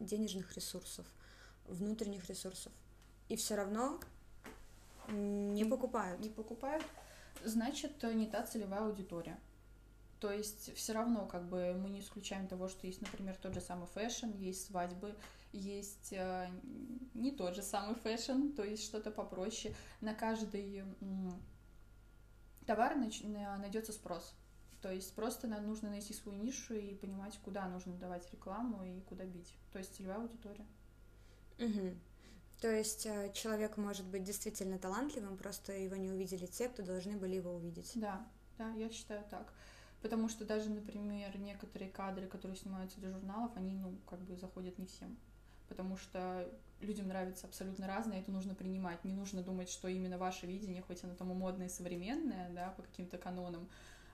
денежных 0.00 0.54
ресурсов, 0.54 1.06
внутренних 1.66 2.28
ресурсов, 2.28 2.72
и 3.28 3.36
все 3.36 3.56
равно 3.56 4.00
Не 5.10 5.64
покупают. 5.64 6.20
Не 6.20 6.28
покупают, 6.28 6.84
значит, 7.44 8.02
не 8.02 8.26
та 8.26 8.42
целевая 8.44 8.82
аудитория. 8.82 9.38
То 10.20 10.30
есть 10.32 10.74
все 10.76 10.92
равно 10.92 11.26
как 11.26 11.48
бы 11.48 11.72
мы 11.74 11.88
не 11.90 12.00
исключаем 12.00 12.46
того, 12.48 12.68
что 12.68 12.86
есть, 12.86 13.00
например, 13.00 13.36
тот 13.36 13.54
же 13.54 13.60
самый 13.60 13.86
fashion, 13.86 14.30
есть 14.32 14.66
свадьбы, 14.66 15.14
есть 15.52 16.12
э, 16.12 16.50
не 17.14 17.30
тот 17.30 17.54
же 17.54 17.62
самый 17.62 17.94
fashion, 17.94 18.48
то 18.56 18.64
есть 18.64 18.84
что-то 18.84 19.10
попроще. 19.10 19.74
На 20.00 20.12
каждый 20.14 20.82
товар 22.68 22.94
найдется 22.96 23.92
спрос. 23.92 24.34
То 24.82 24.92
есть 24.92 25.14
просто 25.14 25.48
нам 25.48 25.66
нужно 25.66 25.88
найти 25.88 26.12
свою 26.12 26.38
нишу 26.38 26.74
и 26.74 26.94
понимать, 26.94 27.36
куда 27.42 27.66
нужно 27.66 27.94
давать 27.94 28.30
рекламу 28.30 28.84
и 28.84 29.00
куда 29.00 29.24
бить. 29.24 29.54
То 29.72 29.78
есть 29.78 29.96
целевая 29.96 30.18
аудитория. 30.18 30.66
Угу. 31.58 31.96
То 32.60 32.70
есть 32.70 33.06
э, 33.06 33.32
человек 33.32 33.78
может 33.78 34.06
быть 34.06 34.22
действительно 34.22 34.78
талантливым, 34.78 35.38
просто 35.38 35.72
его 35.72 35.96
не 35.96 36.10
увидели 36.10 36.44
те, 36.44 36.68
кто 36.68 36.82
должны 36.82 37.16
были 37.16 37.36
его 37.36 37.54
увидеть. 37.54 37.90
Да, 37.94 38.26
да, 38.58 38.70
я 38.74 38.90
считаю 38.90 39.24
так. 39.30 39.52
Потому 40.02 40.28
что 40.28 40.44
даже, 40.44 40.68
например, 40.68 41.38
некоторые 41.38 41.90
кадры, 41.90 42.26
которые 42.26 42.58
снимаются 42.58 43.00
для 43.00 43.10
журналов, 43.10 43.50
они, 43.56 43.74
ну, 43.74 43.96
как 44.06 44.20
бы 44.20 44.36
заходят 44.36 44.78
не 44.78 44.86
всем. 44.86 45.16
Потому 45.68 45.96
что 45.96 46.48
людям 46.80 47.08
нравится 47.08 47.46
абсолютно 47.46 47.86
разное, 47.86 48.20
это 48.20 48.30
нужно 48.30 48.54
принимать. 48.54 49.04
Не 49.04 49.12
нужно 49.12 49.42
думать, 49.42 49.68
что 49.68 49.88
именно 49.88 50.18
ваше 50.18 50.46
видение, 50.46 50.82
хоть 50.82 51.02
оно 51.04 51.14
там 51.14 51.28
модное 51.28 51.66
и 51.66 51.70
современное, 51.70 52.50
да, 52.50 52.70
по 52.70 52.82
каким-то 52.82 53.18
канонам, 53.18 53.68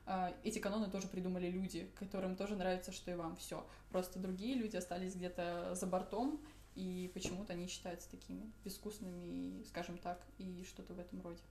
а, 0.06 0.34
эти 0.42 0.58
каноны 0.58 0.90
тоже 0.90 1.08
придумали 1.08 1.50
люди, 1.50 1.90
которым 1.98 2.36
тоже 2.36 2.56
нравится, 2.56 2.92
что 2.92 3.10
и 3.10 3.14
вам 3.14 3.36
все. 3.36 3.66
Просто 3.90 4.18
другие 4.18 4.54
люди 4.54 4.76
остались 4.76 5.14
где-то 5.14 5.74
за 5.74 5.86
бортом, 5.86 6.40
и 6.74 7.10
почему-то 7.14 7.52
они 7.52 7.68
считаются 7.68 8.10
такими 8.10 8.52
безвкусными, 8.64 9.62
скажем 9.64 9.96
так, 9.98 10.20
и 10.38 10.64
что-то 10.64 10.92
в 10.92 10.98
этом 10.98 11.22
роде. 11.22 11.42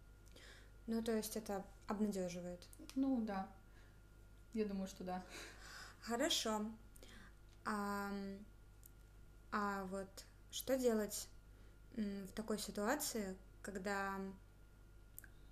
Ну, 0.86 1.02
то 1.02 1.16
есть 1.16 1.38
это 1.38 1.66
обнадеживает. 1.88 2.68
Ну, 2.96 3.22
да. 3.22 3.48
Я 4.54 4.66
думаю, 4.66 4.88
что 4.88 5.04
да. 5.04 5.24
Хорошо. 6.02 6.66
А, 7.66 8.12
а 9.54 9.86
вот 9.86 10.10
что 10.50 10.76
делать 10.76 11.30
в 11.96 12.32
такой 12.34 12.58
ситуации, 12.58 13.38
когда 13.62 14.16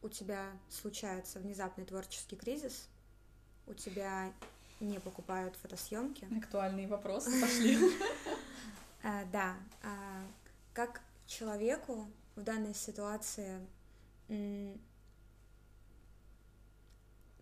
у 0.01 0.09
тебя 0.09 0.51
случается 0.69 1.39
внезапный 1.39 1.85
творческий 1.85 2.35
кризис, 2.35 2.89
у 3.67 3.75
тебя 3.75 4.33
не 4.79 4.99
покупают 4.99 5.55
фотосъемки. 5.55 6.27
Актуальные 6.35 6.87
вопросы 6.87 7.39
пошли. 7.39 7.77
А, 9.03 9.23
да. 9.31 9.55
А, 9.83 10.25
как 10.73 11.01
человеку 11.27 12.07
в 12.35 12.41
данной 12.41 12.73
ситуации 12.73 13.59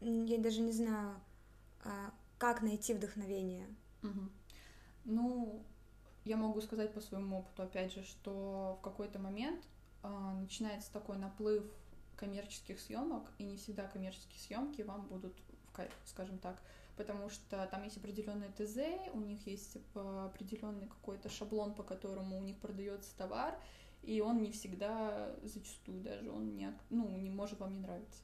я 0.01 0.37
даже 0.37 0.59
не 0.59 0.73
знаю, 0.73 1.21
а, 1.85 2.11
как 2.37 2.61
найти 2.61 2.93
вдохновение? 2.93 3.67
Ну, 5.05 5.63
я 6.29 6.37
могу 6.37 6.61
сказать 6.61 6.93
по 6.93 7.01
своему 7.01 7.39
опыту, 7.39 7.63
опять 7.63 7.91
же, 7.91 8.03
что 8.03 8.77
в 8.79 8.83
какой-то 8.83 9.17
момент 9.17 9.65
э, 10.03 10.07
начинается 10.39 10.93
такой 10.93 11.17
наплыв 11.17 11.63
коммерческих 12.15 12.79
съемок, 12.79 13.31
и 13.39 13.43
не 13.43 13.57
всегда 13.57 13.87
коммерческие 13.87 14.39
съемки 14.39 14.83
вам 14.83 15.07
будут 15.07 15.35
в 15.65 15.71
кайф, 15.71 15.91
скажем 16.05 16.37
так, 16.37 16.61
потому 16.97 17.29
что 17.29 17.65
там 17.71 17.83
есть 17.83 17.97
определенные 17.97 18.51
ТЗ, 18.51 18.77
у 19.13 19.19
них 19.21 19.47
есть 19.47 19.77
определенный 19.95 20.87
какой-то 20.87 21.29
шаблон, 21.29 21.73
по 21.73 21.81
которому 21.81 22.37
у 22.37 22.41
них 22.41 22.59
продается 22.59 23.17
товар, 23.17 23.59
и 24.03 24.21
он 24.21 24.43
не 24.43 24.51
всегда, 24.51 25.35
зачастую 25.41 26.03
даже, 26.03 26.29
он 26.29 26.53
не, 26.55 26.71
ну, 26.91 27.09
не 27.17 27.31
может 27.31 27.59
вам 27.59 27.73
не 27.73 27.79
нравиться. 27.79 28.21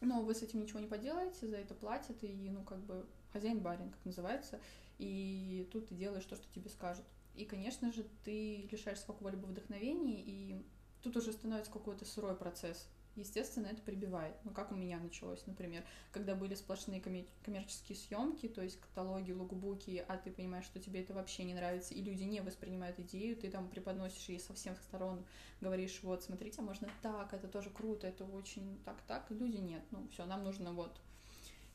Но 0.00 0.22
вы 0.22 0.34
с 0.34 0.42
этим 0.42 0.62
ничего 0.62 0.80
не 0.80 0.86
поделаете, 0.86 1.46
за 1.46 1.56
это 1.56 1.74
платят, 1.74 2.24
и, 2.24 2.48
ну, 2.48 2.62
как 2.64 2.78
бы, 2.78 3.04
хозяин-барин, 3.34 3.90
как 3.90 4.04
называется, 4.06 4.58
и 4.98 5.68
тут 5.70 5.88
ты 5.88 5.94
делаешь 5.94 6.24
то, 6.24 6.36
что 6.36 6.46
тебе 6.54 6.70
скажут. 6.70 7.04
И, 7.36 7.44
конечно 7.44 7.92
же, 7.92 8.06
ты 8.24 8.68
лишаешься 8.70 9.06
какого-либо 9.06 9.46
вдохновения, 9.46 10.22
и 10.22 10.62
тут 11.02 11.16
уже 11.16 11.32
становится 11.32 11.70
какой-то 11.70 12.04
сырой 12.04 12.34
процесс. 12.34 12.88
Естественно, 13.16 13.68
это 13.68 13.80
прибивает. 13.80 14.36
Ну, 14.44 14.50
как 14.50 14.72
у 14.72 14.74
меня 14.74 14.98
началось, 14.98 15.46
например, 15.46 15.82
когда 16.12 16.34
были 16.34 16.54
сплошные 16.54 17.00
коммерческие 17.00 17.96
съемки, 17.96 18.46
то 18.46 18.62
есть 18.62 18.78
каталоги, 18.78 19.32
логбуки, 19.32 20.04
а 20.06 20.18
ты 20.18 20.30
понимаешь, 20.30 20.66
что 20.66 20.78
тебе 20.78 21.00
это 21.00 21.14
вообще 21.14 21.44
не 21.44 21.54
нравится, 21.54 21.94
и 21.94 22.02
люди 22.02 22.24
не 22.24 22.42
воспринимают 22.42 22.98
идею, 23.00 23.34
ты 23.36 23.50
там 23.50 23.68
преподносишь 23.70 24.28
ей 24.28 24.38
со 24.38 24.52
всех 24.52 24.78
сторон, 24.82 25.24
говоришь, 25.62 26.00
вот, 26.02 26.24
смотрите, 26.24 26.60
а 26.60 26.64
можно 26.64 26.90
так, 27.00 27.32
это 27.32 27.48
тоже 27.48 27.70
круто, 27.70 28.06
это 28.06 28.26
очень 28.26 28.78
так-так, 28.84 29.30
люди 29.30 29.56
нет, 29.56 29.82
ну, 29.92 30.06
все, 30.08 30.26
нам 30.26 30.44
нужно 30.44 30.74
вот 30.74 31.00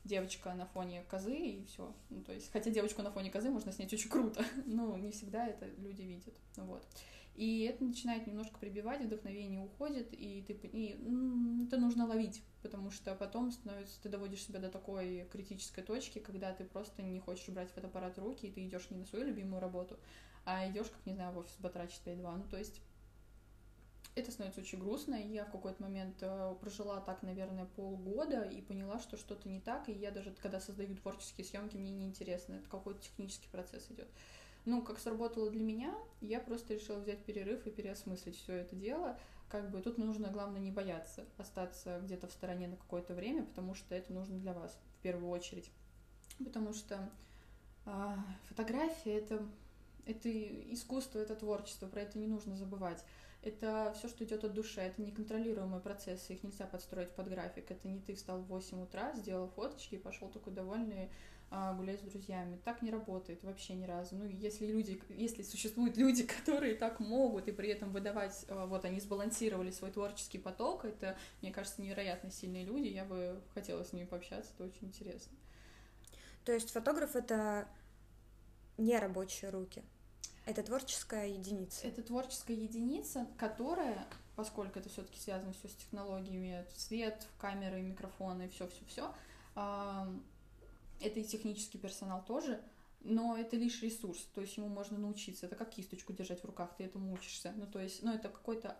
девочка 0.04 0.52
на 0.54 0.66
фоне 0.66 1.04
козы 1.08 1.36
и 1.36 1.64
все. 1.66 1.94
Ну, 2.10 2.22
то 2.22 2.32
есть, 2.32 2.50
хотя 2.52 2.70
девочку 2.70 3.02
на 3.02 3.10
фоне 3.10 3.30
козы 3.30 3.50
можно 3.50 3.72
снять 3.72 3.92
очень 3.92 4.10
круто, 4.10 4.44
но 4.66 4.96
не 4.96 5.10
всегда 5.10 5.46
это 5.46 5.66
люди 5.78 6.02
видят. 6.02 6.34
Вот. 6.56 6.86
И 7.34 7.62
это 7.62 7.82
начинает 7.82 8.26
немножко 8.26 8.58
прибивать, 8.58 9.00
вдохновение 9.00 9.60
уходит, 9.60 10.08
и 10.12 10.44
ты 10.46 10.52
и, 10.52 10.98
это 11.66 11.78
нужно 11.78 12.06
ловить, 12.06 12.42
потому 12.60 12.90
что 12.90 13.14
потом 13.14 13.50
становится, 13.50 14.02
ты 14.02 14.10
доводишь 14.10 14.44
себя 14.44 14.58
до 14.58 14.68
такой 14.68 15.26
критической 15.32 15.82
точки, 15.82 16.18
когда 16.18 16.52
ты 16.52 16.64
просто 16.64 17.02
не 17.02 17.20
хочешь 17.20 17.48
брать 17.48 17.70
фотоаппарат 17.70 18.18
в 18.18 18.22
руки, 18.22 18.46
и 18.46 18.50
ты 18.52 18.66
идешь 18.66 18.90
не 18.90 18.98
на 18.98 19.06
свою 19.06 19.24
любимую 19.24 19.60
работу, 19.60 19.98
а 20.44 20.68
идешь, 20.68 20.88
как 20.88 21.06
не 21.06 21.14
знаю, 21.14 21.32
в 21.32 21.38
офис 21.38 21.56
батрачить 21.58 22.02
5-2. 22.04 22.36
Ну, 22.36 22.44
то 22.50 22.58
есть 22.58 22.82
это 24.22 24.32
становится 24.32 24.60
очень 24.60 24.78
грустно, 24.78 25.14
и 25.14 25.28
я 25.28 25.44
в 25.44 25.52
какой-то 25.52 25.82
момент 25.82 26.16
э, 26.20 26.54
прожила 26.60 27.00
так, 27.00 27.22
наверное, 27.22 27.66
полгода 27.66 28.42
и 28.42 28.62
поняла, 28.62 28.98
что 28.98 29.16
что-то 29.16 29.48
не 29.48 29.60
так, 29.60 29.88
и 29.88 29.92
я 29.92 30.10
даже, 30.10 30.34
когда 30.40 30.60
создаю 30.60 30.96
творческие 30.96 31.44
съемки, 31.44 31.76
мне 31.76 31.90
неинтересно, 31.90 32.54
это 32.54 32.68
какой-то 32.68 33.00
технический 33.02 33.48
процесс 33.50 33.90
идет. 33.90 34.08
Ну, 34.64 34.80
как 34.82 34.98
сработало 34.98 35.50
для 35.50 35.62
меня, 35.62 35.94
я 36.20 36.40
просто 36.40 36.74
решила 36.74 36.98
взять 36.98 37.24
перерыв 37.24 37.66
и 37.66 37.70
переосмыслить 37.70 38.36
все 38.36 38.54
это 38.54 38.76
дело. 38.76 39.18
Как 39.48 39.70
бы 39.70 39.82
тут 39.82 39.98
нужно, 39.98 40.28
главное, 40.28 40.60
не 40.60 40.70
бояться 40.70 41.26
остаться 41.36 42.00
где-то 42.02 42.28
в 42.28 42.32
стороне 42.32 42.68
на 42.68 42.76
какое-то 42.76 43.12
время, 43.14 43.44
потому 43.44 43.74
что 43.74 43.94
это 43.94 44.12
нужно 44.12 44.38
для 44.38 44.52
вас 44.52 44.78
в 44.98 45.02
первую 45.02 45.30
очередь. 45.30 45.68
Потому 46.38 46.72
что 46.72 47.10
э, 47.86 48.14
фотография 48.48 49.18
это, 49.18 49.44
это 50.06 50.30
искусство, 50.72 51.18
это 51.18 51.34
творчество, 51.34 51.88
про 51.88 52.02
это 52.02 52.18
не 52.18 52.28
нужно 52.28 52.56
забывать 52.56 53.04
это 53.42 53.92
все, 53.96 54.08
что 54.08 54.24
идет 54.24 54.44
от 54.44 54.54
души, 54.54 54.80
это 54.80 55.02
неконтролируемые 55.02 55.80
процессы, 55.80 56.34
их 56.34 56.42
нельзя 56.42 56.66
подстроить 56.66 57.10
под 57.10 57.28
график. 57.28 57.70
Это 57.70 57.88
не 57.88 57.98
ты 58.00 58.14
встал 58.14 58.40
в 58.40 58.46
8 58.46 58.82
утра, 58.82 59.12
сделал 59.14 59.48
фоточки 59.48 59.96
и 59.96 59.98
пошел 59.98 60.28
такой 60.28 60.52
довольный 60.52 61.10
а, 61.50 61.74
гулять 61.74 62.00
с 62.00 62.02
друзьями. 62.02 62.58
Так 62.64 62.82
не 62.82 62.90
работает 62.90 63.42
вообще 63.42 63.74
ни 63.74 63.84
разу. 63.84 64.14
Ну, 64.14 64.26
если 64.26 64.66
люди, 64.66 65.02
если 65.10 65.42
существуют 65.42 65.96
люди, 65.96 66.22
которые 66.38 66.74
так 66.76 67.00
могут 67.00 67.48
и 67.48 67.52
при 67.52 67.68
этом 67.68 67.92
выдавать, 67.92 68.46
а, 68.48 68.66
вот 68.66 68.84
они 68.84 69.00
сбалансировали 69.00 69.70
свой 69.70 69.90
творческий 69.90 70.38
поток, 70.38 70.84
это, 70.84 71.18
мне 71.42 71.52
кажется, 71.52 71.82
невероятно 71.82 72.30
сильные 72.30 72.64
люди, 72.64 72.88
я 72.88 73.04
бы 73.04 73.40
хотела 73.54 73.82
с 73.82 73.92
ними 73.92 74.06
пообщаться, 74.06 74.52
это 74.54 74.64
очень 74.64 74.86
интересно. 74.86 75.36
То 76.44 76.52
есть 76.52 76.70
фотограф 76.70 77.16
это 77.16 77.68
не 78.78 78.98
рабочие 78.98 79.50
руки? 79.50 79.82
Это 80.44 80.62
творческая 80.62 81.28
единица. 81.28 81.86
Это 81.86 82.02
творческая 82.02 82.56
единица, 82.56 83.28
которая, 83.38 84.06
поскольку 84.34 84.78
это 84.78 84.88
все-таки 84.88 85.18
связано 85.20 85.52
все 85.52 85.68
с 85.68 85.74
технологиями, 85.74 86.66
свет, 86.74 87.26
камеры, 87.38 87.80
микрофоны, 87.80 88.48
все-все-все, 88.48 89.14
это 89.54 91.20
и 91.20 91.24
технический 91.24 91.78
персонал 91.78 92.24
тоже, 92.24 92.60
но 93.00 93.36
это 93.36 93.56
лишь 93.56 93.82
ресурс, 93.82 94.28
то 94.34 94.40
есть 94.40 94.56
ему 94.56 94.68
можно 94.68 94.98
научиться. 94.98 95.46
Это 95.46 95.56
как 95.56 95.70
кисточку 95.70 96.12
держать 96.12 96.40
в 96.40 96.44
руках, 96.44 96.76
ты 96.76 96.84
этому 96.84 97.12
учишься. 97.12 97.52
Ну, 97.56 97.66
то 97.66 97.80
есть, 97.80 98.02
ну, 98.02 98.12
это 98.12 98.28
какой-то 98.28 98.76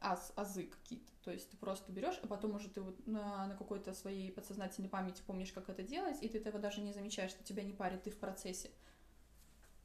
аз, 0.00 0.32
азы 0.36 0.64
какие-то. 0.64 1.10
То 1.24 1.32
есть 1.32 1.50
ты 1.50 1.56
просто 1.56 1.92
берешь, 1.92 2.18
а 2.22 2.26
потом 2.26 2.54
уже 2.54 2.68
ты 2.68 2.80
вот 2.80 3.06
на, 3.06 3.46
на 3.46 3.56
какой-то 3.56 3.92
своей 3.94 4.30
подсознательной 4.30 4.88
памяти 4.88 5.22
помнишь, 5.26 5.52
как 5.52 5.68
это 5.68 5.82
делать, 5.82 6.22
и 6.22 6.28
ты 6.28 6.38
этого 6.38 6.58
даже 6.58 6.80
не 6.80 6.92
замечаешь, 6.92 7.32
что 7.32 7.42
тебя 7.44 7.62
не 7.64 7.72
парит, 7.72 8.04
ты 8.04 8.10
в 8.10 8.16
процессе. 8.16 8.70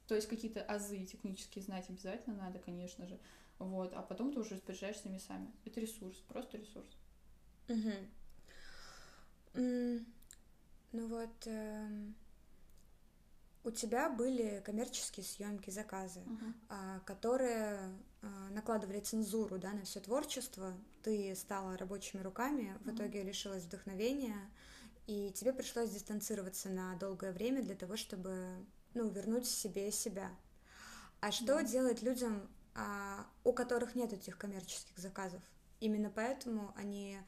То 0.06 0.14
есть 0.14 0.28
какие-то 0.28 0.62
азы 0.62 1.04
технические 1.06 1.64
знать 1.64 1.88
обязательно 1.88 2.36
надо, 2.36 2.58
конечно 2.58 3.06
же. 3.06 3.18
Вот, 3.58 3.92
а 3.94 4.02
потом 4.02 4.32
ты 4.32 4.40
уже 4.40 4.54
распоряжаешься 4.56 5.08
ими 5.08 5.18
сами. 5.18 5.50
Это 5.64 5.80
ресурс, 5.80 6.16
просто 6.28 6.58
ресурс. 6.58 6.88
Угу. 7.68 7.92
Mm, 9.54 10.04
ну 10.92 11.06
вот, 11.06 11.46
э, 11.46 11.88
у 13.64 13.70
тебя 13.70 14.10
были 14.10 14.62
коммерческие 14.64 15.24
съемки, 15.24 15.70
заказы, 15.70 16.20
uh-huh. 16.20 16.98
э, 16.98 17.00
которые 17.06 17.90
э, 18.20 18.26
накладывали 18.50 19.00
цензуру 19.00 19.58
да, 19.58 19.72
на 19.72 19.82
все 19.82 20.00
творчество. 20.00 20.74
Ты 21.02 21.34
стала 21.34 21.76
рабочими 21.78 22.20
руками, 22.20 22.76
в 22.84 22.88
uh-huh. 22.88 22.94
итоге 22.94 23.22
лишилась 23.22 23.64
вдохновения, 23.64 24.36
и 25.06 25.32
тебе 25.32 25.52
пришлось 25.52 25.90
дистанцироваться 25.90 26.68
на 26.68 26.94
долгое 26.96 27.32
время 27.32 27.62
для 27.62 27.74
того, 27.74 27.96
чтобы 27.96 28.66
ну, 28.94 29.08
вернуть 29.08 29.46
себе 29.46 29.90
себя. 29.92 30.30
А 31.20 31.32
что 31.32 31.60
mm. 31.60 31.66
делать 31.66 32.02
людям, 32.02 32.48
а, 32.74 33.26
у 33.44 33.52
которых 33.52 33.94
нет 33.94 34.12
этих 34.12 34.38
коммерческих 34.38 34.98
заказов? 34.98 35.42
именно 35.84 36.10
поэтому 36.10 36.72
они 36.76 37.18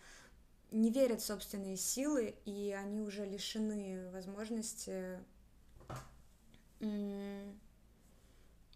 не 0.71 0.91
верят 0.91 1.21
в 1.21 1.25
собственные 1.25 1.77
силы, 1.77 2.35
и 2.45 2.73
они 2.73 3.01
уже 3.01 3.25
лишены 3.25 4.11
возможности 4.11 5.19
ну, 6.81 7.55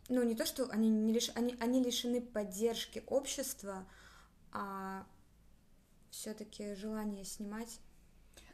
не 0.09 0.35
то, 0.35 0.45
что 0.47 0.69
они, 0.71 0.89
не 0.89 1.13
лиш... 1.13 1.31
они, 1.35 1.57
они 1.61 1.83
лишены 1.83 2.21
поддержки 2.21 3.03
общества, 3.07 3.87
а 4.53 5.07
все-таки 6.11 6.75
желание 6.75 7.25
снимать 7.25 7.79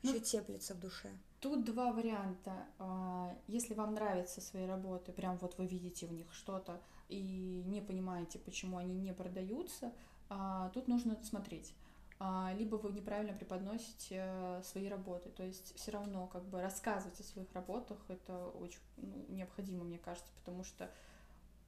ну, 0.02 0.10
еще 0.10 0.20
теплится 0.20 0.74
в 0.74 0.80
душе. 0.80 1.10
Тут 1.40 1.64
два 1.64 1.92
варианта. 1.92 2.66
А, 2.78 3.36
если 3.46 3.74
вам 3.74 3.94
нравятся 3.94 4.40
свои 4.40 4.66
работы, 4.66 5.12
прям 5.12 5.36
вот 5.38 5.58
вы 5.58 5.66
видите 5.66 6.06
в 6.06 6.12
них 6.12 6.32
что-то 6.32 6.80
и 7.08 7.62
не 7.66 7.80
понимаете, 7.80 8.38
почему 8.38 8.78
они 8.78 8.94
не 8.94 9.12
продаются, 9.12 9.92
а, 10.28 10.70
тут 10.70 10.88
нужно 10.88 11.22
смотреть. 11.22 11.74
А, 12.18 12.52
либо 12.56 12.76
вы 12.76 12.92
неправильно 12.92 13.34
преподносите 13.34 14.22
э, 14.26 14.62
свои 14.64 14.88
работы. 14.88 15.28
То 15.28 15.42
есть 15.42 15.76
все 15.76 15.90
равно 15.90 16.26
как 16.26 16.44
бы 16.44 16.62
рассказывать 16.62 17.20
о 17.20 17.24
своих 17.24 17.52
работах 17.52 17.98
это 18.08 18.46
очень 18.60 18.80
ну, 18.96 19.26
необходимо, 19.28 19.84
мне 19.84 19.98
кажется, 19.98 20.32
потому 20.36 20.64
что 20.64 20.90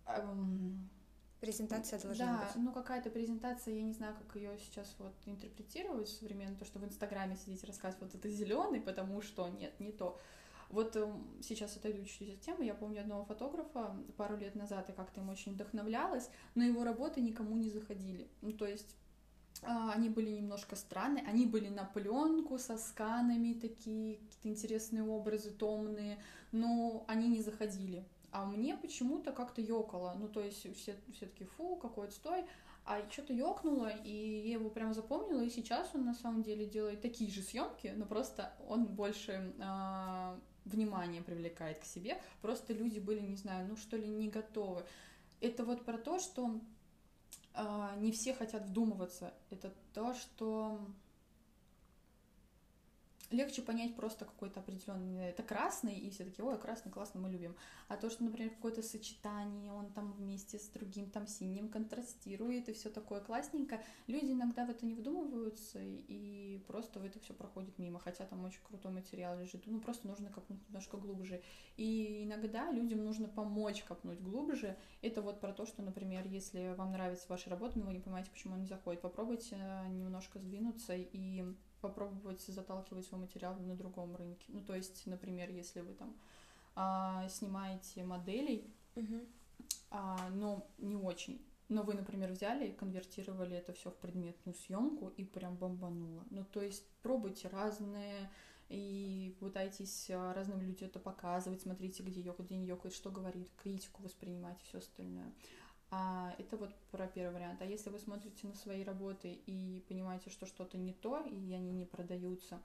эм, 0.06 0.88
Презентация 1.40 2.00
должна 2.00 2.26
да, 2.26 2.44
быть. 2.44 2.54
Да, 2.54 2.60
ну 2.60 2.72
какая-то 2.72 3.10
презентация, 3.10 3.74
я 3.74 3.82
не 3.82 3.92
знаю, 3.92 4.16
как 4.16 4.34
ее 4.34 4.58
сейчас 4.58 4.94
вот 4.98 5.14
интерпретировать 5.26 6.08
современно, 6.08 6.56
то, 6.56 6.64
что 6.64 6.80
в 6.80 6.84
Инстаграме 6.84 7.36
сидите 7.36 7.66
рассказывать, 7.66 8.12
вот 8.12 8.14
это 8.14 8.28
зеленый, 8.28 8.80
потому 8.80 9.22
что 9.22 9.48
нет, 9.48 9.78
не 9.78 9.92
то. 9.92 10.20
Вот 10.70 10.96
э, 10.96 11.10
сейчас 11.40 11.76
отойду 11.76 12.04
чуть-чуть 12.04 12.34
от 12.34 12.40
темы. 12.40 12.64
Я 12.64 12.74
помню 12.74 13.00
одного 13.00 13.24
фотографа 13.24 13.96
пару 14.16 14.36
лет 14.36 14.54
назад, 14.54 14.90
и 14.90 14.92
как-то 14.92 15.20
им 15.20 15.30
очень 15.30 15.52
вдохновлялась, 15.52 16.28
но 16.54 16.64
его 16.64 16.84
работы 16.84 17.20
никому 17.20 17.56
не 17.56 17.70
заходили. 17.70 18.28
Ну, 18.42 18.52
то 18.52 18.66
есть 18.66 18.96
а, 19.62 19.92
они 19.92 20.08
были 20.08 20.30
немножко 20.30 20.76
странные, 20.76 21.24
они 21.26 21.46
были 21.46 21.68
на 21.68 21.84
пленку 21.84 22.58
со 22.58 22.76
сканами 22.78 23.54
такие, 23.54 24.16
какие-то 24.16 24.48
интересные 24.48 25.02
образы 25.02 25.50
томные, 25.50 26.18
но 26.52 27.04
они 27.08 27.28
не 27.28 27.42
заходили. 27.42 28.04
А 28.38 28.44
мне 28.44 28.76
почему-то 28.76 29.32
как-то 29.32 29.60
ёкало, 29.60 30.14
ну 30.16 30.28
то 30.28 30.40
есть 30.40 30.58
все, 30.76 30.94
все 31.12 31.26
таки 31.26 31.42
фу, 31.42 31.74
какой 31.74 32.06
отстой, 32.06 32.44
а 32.84 33.02
что-то 33.10 33.32
ёкнуло, 33.32 33.88
и 33.88 34.42
я 34.46 34.52
его 34.52 34.70
прям 34.70 34.94
запомнила, 34.94 35.40
и 35.40 35.50
сейчас 35.50 35.90
он 35.92 36.04
на 36.04 36.14
самом 36.14 36.44
деле 36.44 36.64
делает 36.64 37.00
такие 37.00 37.32
же 37.32 37.42
съемки, 37.42 37.92
но 37.96 38.06
просто 38.06 38.52
он 38.68 38.86
больше 38.86 39.32
э, 39.58 40.38
внимания 40.66 41.20
привлекает 41.20 41.80
к 41.80 41.84
себе, 41.84 42.16
просто 42.40 42.72
люди 42.74 43.00
были, 43.00 43.18
не 43.18 43.34
знаю, 43.34 43.66
ну 43.68 43.76
что 43.76 43.96
ли, 43.96 44.06
не 44.06 44.28
готовы. 44.28 44.84
Это 45.40 45.64
вот 45.64 45.84
про 45.84 45.98
то, 45.98 46.20
что 46.20 46.60
а, 47.54 47.96
не 47.96 48.12
все 48.12 48.34
хотят 48.34 48.66
вдумываться. 48.66 49.34
Это 49.50 49.74
то, 49.92 50.14
что 50.14 50.78
легче 53.30 53.62
понять 53.62 53.94
просто 53.94 54.24
какой-то 54.24 54.60
определенный, 54.60 55.28
это 55.28 55.42
красный, 55.42 55.98
и 55.98 56.10
все 56.10 56.24
таки 56.24 56.42
ой, 56.42 56.58
красный, 56.58 56.90
классно, 56.90 57.20
мы 57.20 57.30
любим. 57.30 57.56
А 57.88 57.96
то, 57.96 58.10
что, 58.10 58.24
например, 58.24 58.50
какое-то 58.50 58.82
сочетание, 58.82 59.72
он 59.72 59.92
там 59.92 60.12
вместе 60.12 60.58
с 60.58 60.68
другим, 60.68 61.10
там 61.10 61.26
синим 61.26 61.68
контрастирует, 61.68 62.68
и 62.68 62.72
все 62.72 62.90
такое 62.90 63.20
классненько, 63.20 63.80
люди 64.06 64.32
иногда 64.32 64.64
в 64.64 64.70
это 64.70 64.86
не 64.86 64.94
вдумываются, 64.94 65.78
и 65.82 66.62
просто 66.66 67.00
в 67.00 67.04
это 67.04 67.20
все 67.20 67.34
проходит 67.34 67.78
мимо, 67.78 67.98
хотя 67.98 68.24
там 68.24 68.44
очень 68.44 68.62
крутой 68.62 68.92
материал 68.92 69.38
лежит, 69.38 69.66
ну, 69.66 69.80
просто 69.80 70.06
нужно 70.06 70.30
копнуть 70.30 70.66
немножко 70.68 70.96
глубже. 70.96 71.42
И 71.76 72.24
иногда 72.24 72.70
людям 72.70 73.04
нужно 73.04 73.28
помочь 73.28 73.82
копнуть 73.84 74.20
глубже. 74.20 74.76
Это 75.02 75.22
вот 75.22 75.40
про 75.40 75.52
то, 75.52 75.66
что, 75.66 75.82
например, 75.82 76.26
если 76.26 76.74
вам 76.76 76.92
нравится 76.92 77.26
ваша 77.28 77.50
работа, 77.50 77.78
но 77.78 77.86
вы 77.86 77.92
не 77.92 78.00
понимаете, 78.00 78.30
почему 78.30 78.54
она 78.54 78.62
не 78.62 78.68
заходит, 78.68 79.02
попробуйте 79.02 79.56
немножко 79.90 80.38
сдвинуться 80.38 80.94
и 80.94 81.44
попробовать 81.80 82.40
заталкивать 82.40 83.06
свой 83.06 83.20
материал 83.20 83.54
на 83.56 83.74
другом 83.74 84.16
рынке. 84.16 84.46
Ну, 84.48 84.62
то 84.62 84.74
есть, 84.74 85.06
например, 85.06 85.50
если 85.50 85.80
вы 85.80 85.94
там 85.94 86.16
а, 86.74 87.28
снимаете 87.28 88.04
моделей, 88.04 88.72
угу. 88.96 89.20
а, 89.90 90.28
но 90.30 90.68
не 90.78 90.96
очень, 90.96 91.44
но 91.68 91.82
вы, 91.82 91.94
например, 91.94 92.32
взяли 92.32 92.68
и 92.68 92.72
конвертировали 92.72 93.56
это 93.56 93.72
все 93.72 93.90
в 93.90 93.96
предметную 93.96 94.54
съемку 94.54 95.08
и 95.08 95.24
прям 95.24 95.56
бомбануло. 95.56 96.24
Ну, 96.30 96.44
то 96.44 96.62
есть 96.62 96.84
пробуйте 97.02 97.48
разные 97.48 98.30
и 98.68 99.36
пытайтесь 99.40 100.10
а, 100.10 100.32
разным 100.34 100.60
людям 100.60 100.88
это 100.88 100.98
показывать, 100.98 101.62
смотрите, 101.62 102.02
где 102.02 102.20
ёкает, 102.20 102.48
где 102.48 102.58
не 102.58 102.66
ёкает, 102.66 102.94
что 102.94 103.10
говорит, 103.10 103.50
критику 103.62 104.02
воспринимать 104.02 104.60
и 104.62 104.64
все 104.64 104.78
остальное. 104.78 105.32
А, 105.90 106.34
это 106.38 106.56
вот 106.56 106.74
про 106.90 107.06
первый 107.06 107.34
вариант. 107.34 107.62
А 107.62 107.64
если 107.64 107.90
вы 107.90 107.98
смотрите 107.98 108.46
на 108.46 108.54
свои 108.54 108.84
работы 108.84 109.32
и 109.46 109.84
понимаете, 109.88 110.30
что 110.30 110.46
что-то 110.46 110.76
не 110.76 110.92
то, 110.92 111.22
и 111.22 111.52
они 111.52 111.72
не 111.72 111.86
продаются, 111.86 112.60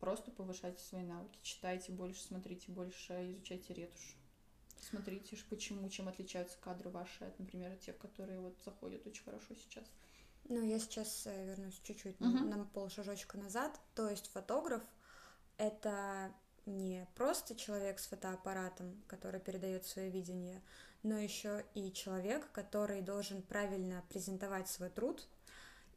просто 0.00 0.30
повышайте 0.30 0.82
свои 0.82 1.04
навыки. 1.04 1.38
Читайте 1.42 1.92
больше, 1.92 2.22
смотрите 2.22 2.72
больше, 2.72 3.30
изучайте 3.30 3.74
ретушь. 3.74 4.16
Смотрите, 4.80 5.36
почему, 5.48 5.88
чем 5.88 6.08
отличаются 6.08 6.58
кадры 6.60 6.90
ваши 6.90 7.24
от, 7.24 7.38
например, 7.38 7.76
тех, 7.76 7.96
которые 7.98 8.40
вот 8.40 8.56
заходят 8.64 9.06
очень 9.06 9.24
хорошо 9.24 9.54
сейчас. 9.54 9.84
Ну, 10.48 10.62
я 10.62 10.78
сейчас 10.78 11.26
э, 11.26 11.46
вернусь 11.46 11.80
чуть-чуть 11.82 12.16
uh-huh. 12.16 12.44
на 12.44 12.64
полшажочка 12.66 13.36
назад. 13.36 13.80
То 13.94 14.08
есть 14.08 14.28
фотограф— 14.28 14.82
это 15.56 16.32
не 16.66 17.06
просто 17.14 17.54
человек 17.54 17.98
с 17.98 18.06
фотоаппаратом, 18.06 19.02
который 19.06 19.40
передает 19.40 19.86
свое 19.86 20.10
видение, 20.10 20.62
но 21.02 21.16
еще 21.18 21.64
и 21.74 21.92
человек, 21.92 22.50
который 22.52 23.00
должен 23.00 23.42
правильно 23.42 24.04
презентовать 24.08 24.68
свой 24.68 24.90
труд 24.90 25.26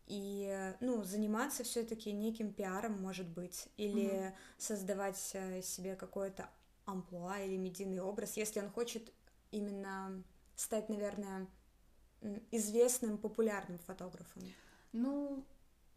и 0.08 0.73
ну, 0.79 1.03
заниматься 1.03 1.63
все-таки 1.63 2.12
неким 2.12 2.53
пиаром, 2.53 3.01
может 3.01 3.27
быть, 3.27 3.67
или 3.77 4.10
mm-hmm. 4.10 4.34
создавать 4.58 5.32
э, 5.34 5.62
себе 5.62 5.95
какое-то 5.95 6.49
амплуа 6.86 7.39
или 7.39 7.58
медийный 7.58 7.99
образ, 7.99 8.38
если 8.38 8.60
он 8.60 8.69
хочет 8.69 9.12
именно 9.51 10.23
стать, 10.55 10.89
наверное, 10.89 11.47
известным, 12.51 13.17
популярным 13.17 13.77
фотографом. 13.79 14.41
Ну, 14.91 15.45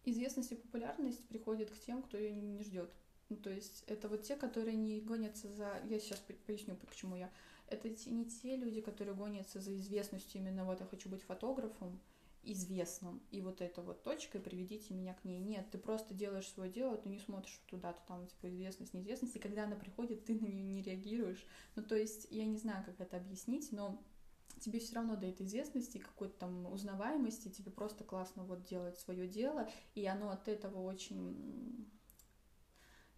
известность 0.04 0.52
и 0.52 0.56
популярность 0.56 1.26
приходит 1.28 1.70
к 1.70 1.80
тем, 1.80 2.02
кто 2.02 2.18
ее 2.18 2.32
не 2.32 2.62
ждет. 2.62 2.92
Ну, 3.32 3.38
то 3.38 3.48
есть 3.48 3.82
это 3.86 4.10
вот 4.10 4.24
те, 4.24 4.36
которые 4.36 4.76
не 4.76 5.00
гонятся 5.00 5.48
за... 5.48 5.80
Я 5.88 5.98
сейчас 5.98 6.22
поясню, 6.46 6.76
почему 6.76 7.16
я 7.16 7.30
это 7.66 7.88
не 7.88 8.26
те 8.26 8.56
люди, 8.56 8.82
которые 8.82 9.14
гонятся 9.14 9.58
за 9.58 9.74
известностью, 9.78 10.42
именно 10.42 10.66
вот 10.66 10.80
я 10.80 10.86
хочу 10.86 11.08
быть 11.08 11.22
фотографом, 11.22 11.98
известным, 12.42 13.22
и 13.30 13.40
вот 13.40 13.62
эта 13.62 13.80
вот 13.80 14.02
точка, 14.02 14.36
и 14.36 14.40
приведите 14.42 14.92
меня 14.92 15.14
к 15.14 15.24
ней. 15.24 15.40
Нет, 15.40 15.70
ты 15.70 15.78
просто 15.78 16.12
делаешь 16.12 16.46
свое 16.46 16.70
дело, 16.70 16.98
ты 16.98 17.08
не 17.08 17.20
смотришь 17.20 17.58
туда-то, 17.68 18.02
там, 18.06 18.26
типа, 18.26 18.50
известность, 18.50 18.92
неизвестность, 18.92 19.36
и 19.36 19.38
когда 19.38 19.64
она 19.64 19.76
приходит, 19.76 20.26
ты 20.26 20.34
на 20.34 20.44
нее 20.44 20.64
не 20.64 20.82
реагируешь. 20.82 21.46
Ну, 21.74 21.82
то 21.82 21.96
есть, 21.96 22.26
я 22.30 22.44
не 22.44 22.58
знаю, 22.58 22.84
как 22.84 23.00
это 23.00 23.16
объяснить, 23.16 23.72
но 23.72 23.98
тебе 24.60 24.78
все 24.78 24.96
равно 24.96 25.14
этой 25.14 25.46
известности, 25.46 25.96
какой-то 25.96 26.40
там 26.40 26.70
узнаваемости, 26.70 27.48
тебе 27.48 27.70
просто 27.70 28.04
классно 28.04 28.44
вот 28.44 28.64
делать 28.64 28.98
свое 28.98 29.26
дело, 29.26 29.70
и 29.94 30.04
оно 30.04 30.30
от 30.30 30.48
этого 30.48 30.82
очень 30.82 31.88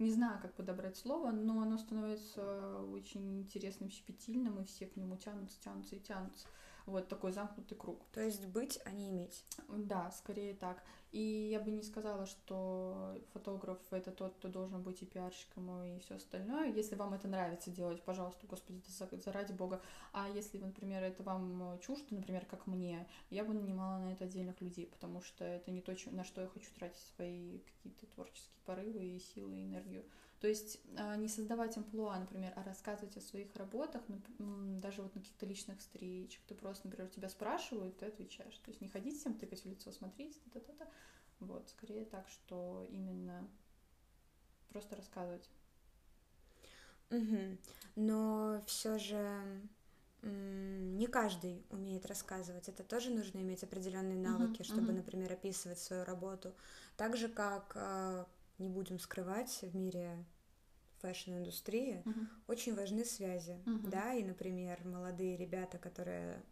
не 0.05 0.13
знаю, 0.13 0.41
как 0.41 0.55
подобрать 0.55 0.97
слово, 0.97 1.31
но 1.33 1.61
оно 1.63 1.79
становится 1.79 2.79
очень 2.93 3.41
интересным, 3.41 3.91
щепетильным, 3.91 4.61
и 4.61 4.65
все 4.65 4.87
к 4.87 4.97
нему 4.97 5.17
тянутся, 5.17 5.61
тянутся 5.61 5.97
и 5.97 6.01
тянутся. 6.01 6.47
Вот 6.87 7.09
такой 7.09 7.33
замкнутый 7.33 7.77
круг. 7.77 8.05
То 8.13 8.21
есть 8.21 8.47
быть, 8.47 8.79
а 8.85 8.91
не 8.91 9.11
иметь. 9.11 9.45
Да, 9.69 10.11
скорее 10.11 10.55
так. 10.55 10.83
И 11.13 11.49
я 11.53 11.61
бы 11.61 11.71
не 11.71 11.85
сказала, 11.85 12.27
что 12.27 13.17
фотограф 13.33 13.79
это 13.93 14.11
тот, 14.11 14.35
кто 14.35 14.49
должен 14.49 14.83
быть 14.83 15.01
и 15.01 15.07
пиарщиком, 15.07 15.71
и 15.85 16.01
все 16.01 16.17
остальное. 16.17 16.73
Если 16.73 16.97
вам 16.97 17.15
это 17.15 17.29
нравится 17.29 17.71
делать, 17.71 18.03
пожалуйста, 18.03 18.49
господи, 18.49 18.83
заради 19.25 19.53
бога. 19.53 19.81
А 20.13 20.29
если, 20.29 20.59
например, 20.59 21.05
это 21.05 21.23
вам 21.23 21.79
чуждо, 21.81 22.17
например, 22.17 22.45
как 22.47 22.67
мне, 22.67 23.07
я 23.31 23.45
бы 23.45 23.55
нанимала 23.55 23.99
на 23.99 24.13
это 24.13 24.25
отдельных 24.25 24.61
людей, 24.61 24.87
потому 24.89 25.21
что 25.21 25.45
это 25.45 25.71
не 25.71 25.81
то, 25.81 25.95
на 26.11 26.25
что 26.25 26.41
я 26.41 26.49
хочу 26.49 26.71
тратить 26.75 27.07
свои 27.15 27.61
какие-то 27.61 28.07
творческие 28.07 28.61
порывы 28.65 29.05
и 29.05 29.21
силы, 29.21 29.55
и 29.55 29.65
энергию. 29.67 30.05
То 30.41 30.49
есть 30.49 30.81
а, 30.97 31.17
не 31.17 31.29
создавать 31.29 31.77
амплуа, 31.77 32.19
например, 32.19 32.53
а 32.57 32.63
рассказывать 32.65 33.17
о 33.17 33.21
своих 33.21 33.55
работах, 33.57 34.03
даже 34.39 35.03
вот 35.03 35.15
на 35.15 35.21
каких-то 35.21 35.47
личных 35.47 35.79
встречах. 35.79 36.43
Ты 36.47 36.55
просто, 36.55 36.89
например, 36.89 37.11
тебя 37.11 37.29
спрашивают, 37.29 37.97
ты 37.99 38.07
отвечаешь. 38.07 38.57
То 38.59 38.71
есть 38.71 38.81
не 38.81 38.89
ходить 38.89 39.19
всем 39.19 39.35
тыкать 39.35 39.65
в 39.65 39.69
лицо, 39.69 39.91
смотрите, 39.93 40.39
та-та-та. 40.53 40.87
Вот, 41.41 41.69
скорее 41.71 42.05
так, 42.05 42.29
что 42.29 42.87
именно 42.91 43.49
просто 44.69 44.97
рассказывать. 44.97 45.49
Угу. 47.11 47.59
Но 47.97 48.63
все 48.67 48.99
же 48.99 49.43
не 50.27 51.07
каждый 51.07 51.65
умеет 51.71 52.07
рассказывать. 52.07 52.69
Это 52.69 52.83
тоже 52.83 53.11
нужно 53.11 53.39
иметь 53.41 53.63
определенные 53.63 54.17
навыки, 54.17 54.63
uh-huh, 54.63 54.65
чтобы, 54.65 54.93
uh-huh. 54.93 54.97
например, 54.97 55.33
описывать 55.33 55.79
свою 55.79 56.05
работу. 56.05 56.55
Так 56.97 57.17
же, 57.17 57.29
как 57.29 57.73
а, 57.77 58.27
не 58.59 58.69
будем 58.69 58.99
скрывать, 58.99 59.61
в 59.63 59.77
мире 59.77 60.25
fashion-индустрии 61.01 62.03
угу. 62.05 62.27
очень 62.47 62.75
важны 62.75 63.05
связи, 63.05 63.61
uh-huh. 63.67 63.89
да, 63.89 64.15
и, 64.15 64.25
например, 64.25 64.85
молодые 64.85 65.37
ребята, 65.37 65.79
которые 65.79 66.43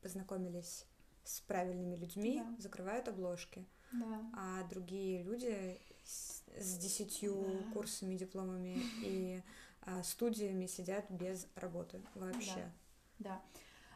познакомились 0.00 0.86
с 1.24 1.40
правильными 1.40 1.96
людьми, 1.96 2.38
yeah. 2.38 2.60
закрывают 2.60 3.08
обложки. 3.08 3.66
Да. 3.90 4.30
а 4.34 4.68
другие 4.68 5.22
люди 5.22 5.80
с, 6.04 6.42
с 6.58 6.76
десятью 6.76 7.32
Да. 7.34 7.72
курсами, 7.72 8.16
дипломами 8.16 8.78
и 9.02 9.42
а, 9.80 10.02
студиями 10.02 10.66
сидят 10.66 11.10
без 11.10 11.46
работы 11.54 12.02
вообще. 12.14 12.70
Да. 13.18 13.40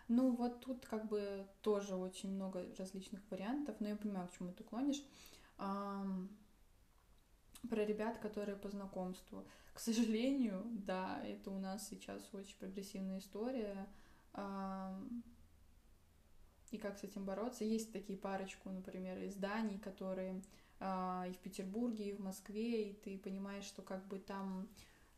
Ну, 0.08 0.34
вот 0.34 0.60
тут 0.60 0.86
как 0.86 1.06
бы 1.08 1.46
тоже 1.60 1.94
очень 1.94 2.30
много 2.30 2.64
различных 2.78 3.20
вариантов, 3.30 3.76
но 3.80 3.88
я 3.88 3.96
понимаю, 3.96 4.28
к 4.28 4.32
чему 4.32 4.52
ты 4.52 4.64
клонишь. 4.64 5.02
Про 7.68 7.84
ребят, 7.84 8.18
которые 8.18 8.56
по 8.56 8.68
знакомству. 8.68 9.46
К 9.72 9.78
сожалению, 9.78 10.62
да, 10.66 11.22
это 11.24 11.50
у 11.50 11.58
нас 11.58 11.88
сейчас 11.88 12.34
очень 12.34 12.58
прогрессивная 12.58 13.18
история. 13.18 13.88
И 16.70 16.78
как 16.78 16.98
с 16.98 17.04
этим 17.04 17.24
бороться? 17.24 17.64
Есть 17.64 17.92
такие 17.92 18.18
парочку, 18.18 18.70
например, 18.70 19.24
изданий, 19.26 19.78
которые 19.78 20.42
а, 20.80 21.26
и 21.28 21.32
в 21.32 21.38
Петербурге, 21.38 22.10
и 22.10 22.12
в 22.12 22.20
Москве, 22.20 22.90
и 22.90 22.94
ты 22.94 23.18
понимаешь, 23.18 23.64
что 23.64 23.82
как 23.82 24.08
бы 24.08 24.18
там 24.18 24.68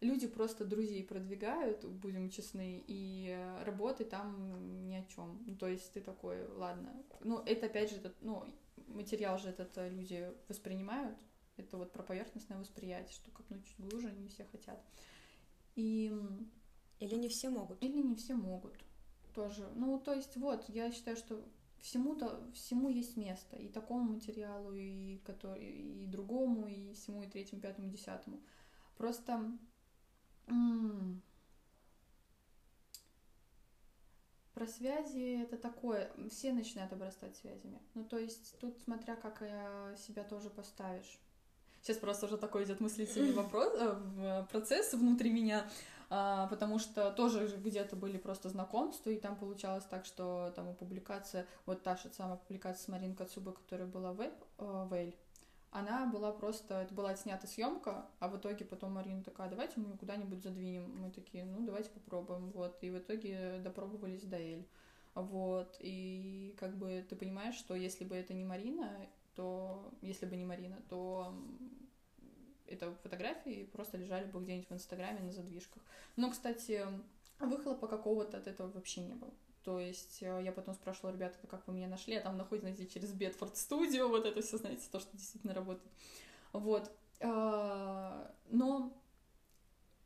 люди 0.00 0.26
просто 0.26 0.64
друзей 0.64 1.02
продвигают, 1.04 1.84
будем 1.84 2.28
честны, 2.28 2.84
и 2.86 3.34
работы 3.64 4.04
там 4.04 4.88
ни 4.88 4.96
о 4.96 5.04
чем. 5.04 5.42
Ну, 5.46 5.56
то 5.56 5.68
есть 5.68 5.92
ты 5.92 6.00
такой, 6.00 6.46
ладно. 6.48 6.92
Ну, 7.20 7.38
это 7.46 7.66
опять 7.66 7.90
же, 7.90 7.96
этот, 7.96 8.14
ну, 8.20 8.44
материал 8.88 9.38
же 9.38 9.48
этот 9.48 9.76
э, 9.78 9.88
люди 9.88 10.30
воспринимают. 10.48 11.16
Это 11.56 11.76
вот 11.76 11.92
про 11.92 12.02
поверхностное 12.02 12.58
восприятие, 12.58 13.12
что 13.12 13.30
копнуть 13.30 13.64
чуть 13.64 13.78
глубже 13.80 14.10
не 14.12 14.28
все 14.28 14.44
хотят. 14.44 14.82
И 15.76 16.12
Или 17.00 17.14
не 17.16 17.28
все 17.28 17.50
могут. 17.50 17.82
или 17.82 18.00
не 18.02 18.14
все 18.16 18.34
могут 18.34 18.74
тоже. 19.34 19.68
Ну, 19.74 19.98
то 19.98 20.12
есть 20.12 20.36
вот, 20.36 20.68
я 20.68 20.90
считаю, 20.92 21.16
что 21.16 21.44
всему-то, 21.80 22.50
всему 22.52 22.88
есть 22.88 23.16
место. 23.16 23.56
И 23.56 23.68
такому 23.68 24.14
материалу, 24.14 24.72
и, 24.74 25.18
который, 25.18 25.64
и 25.64 26.06
другому, 26.06 26.66
и 26.66 26.92
всему, 26.94 27.22
и 27.22 27.28
третьему, 27.28 27.60
пятому, 27.60 27.88
десятому. 27.88 28.40
Просто 28.96 29.52
м, 30.46 31.22
про 34.54 34.66
связи 34.66 35.42
это 35.42 35.56
такое, 35.58 36.10
все 36.30 36.52
начинают 36.52 36.92
обрастать 36.92 37.36
связями. 37.36 37.80
Ну, 37.94 38.04
то 38.04 38.18
есть 38.18 38.58
тут 38.60 38.78
смотря 38.80 39.16
как 39.16 39.42
э, 39.42 39.96
себя 39.98 40.24
тоже 40.24 40.48
поставишь. 40.50 41.18
Сейчас 41.84 41.98
просто 41.98 42.24
уже 42.24 42.38
такой 42.38 42.64
идет 42.64 42.80
мыслительный 42.80 43.32
вопрос, 43.42 43.70
э, 43.74 43.92
в- 43.92 44.48
процесс 44.50 44.94
внутри 44.94 45.30
меня, 45.30 45.68
а, 46.08 46.46
потому 46.46 46.78
что 46.78 47.10
тоже 47.10 47.46
же 47.46 47.58
где-то 47.58 47.94
были 47.94 48.16
просто 48.16 48.48
знакомства, 48.48 49.10
и 49.10 49.20
там 49.20 49.36
получалось 49.36 49.84
так, 49.84 50.06
что 50.06 50.50
там 50.56 50.74
публикация, 50.76 51.46
вот 51.66 51.82
та 51.82 51.96
же 51.96 52.10
самая 52.16 52.38
публикация 52.38 52.82
с 52.82 52.88
Мариной 52.88 53.14
Кацубой, 53.14 53.52
которая 53.52 53.86
была 53.86 54.14
в 54.14 54.22
э, 54.22 54.88
Вейль, 54.90 55.14
она 55.72 56.06
была 56.06 56.32
просто, 56.32 56.80
это 56.80 56.94
была 56.94 57.10
отснята 57.10 57.46
съемка, 57.46 58.06
а 58.18 58.28
в 58.28 58.38
итоге 58.38 58.64
потом 58.64 58.92
Марина 58.92 59.22
такая, 59.22 59.50
давайте 59.50 59.78
мы 59.78 59.90
ее 59.90 59.98
куда-нибудь 59.98 60.42
задвинем. 60.42 60.88
Мы 60.96 61.10
такие, 61.10 61.44
ну 61.44 61.66
давайте 61.66 61.90
попробуем, 61.90 62.52
вот. 62.52 62.78
И 62.80 62.90
в 62.90 62.98
итоге 62.98 63.58
допробовались 63.58 64.22
до 64.22 64.36
Эль. 64.36 64.64
Вот, 65.14 65.76
и 65.80 66.54
как 66.58 66.76
бы 66.76 67.04
ты 67.08 67.16
понимаешь, 67.16 67.56
что 67.56 67.74
если 67.74 68.04
бы 68.04 68.14
это 68.14 68.34
не 68.34 68.44
Марина, 68.44 68.88
то 69.34 69.92
если 70.00 70.26
бы 70.26 70.36
не 70.36 70.44
Марина, 70.44 70.80
то 70.88 71.34
это 72.66 72.92
фотографии 73.02 73.68
просто 73.72 73.98
лежали 73.98 74.24
бы 74.30 74.40
где-нибудь 74.40 74.68
в 74.70 74.74
Инстаграме 74.74 75.20
на 75.20 75.32
задвижках. 75.32 75.82
Но, 76.16 76.30
кстати, 76.30 76.86
выхлопа 77.40 77.86
какого-то 77.86 78.38
от 78.38 78.46
этого 78.46 78.70
вообще 78.70 79.02
не 79.02 79.14
было. 79.14 79.32
То 79.62 79.80
есть 79.80 80.22
э, 80.22 80.42
я 80.44 80.52
потом 80.52 80.74
спрашивала, 80.74 81.12
ребята, 81.12 81.36
«Это 81.38 81.46
как 81.46 81.66
вы 81.66 81.74
меня 81.74 81.88
нашли, 81.88 82.14
а 82.16 82.20
там 82.20 82.36
находится, 82.36 82.68
знаете, 82.68 82.92
через 82.92 83.12
Бедфорд 83.12 83.56
студио, 83.56 84.08
вот 84.08 84.26
это 84.26 84.42
все, 84.42 84.58
знаете, 84.58 84.86
то, 84.90 85.00
что 85.00 85.16
действительно 85.16 85.54
работает. 85.54 85.90
Вот. 86.52 86.90
Э, 87.20 88.30
Но 88.50 88.92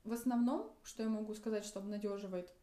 в 0.05 0.13
основном, 0.13 0.73
что 0.85 1.03
я 1.03 1.09
могу 1.09 1.35
сказать, 1.35 1.65
что 1.65 1.81
обнадеживает 1.81 2.55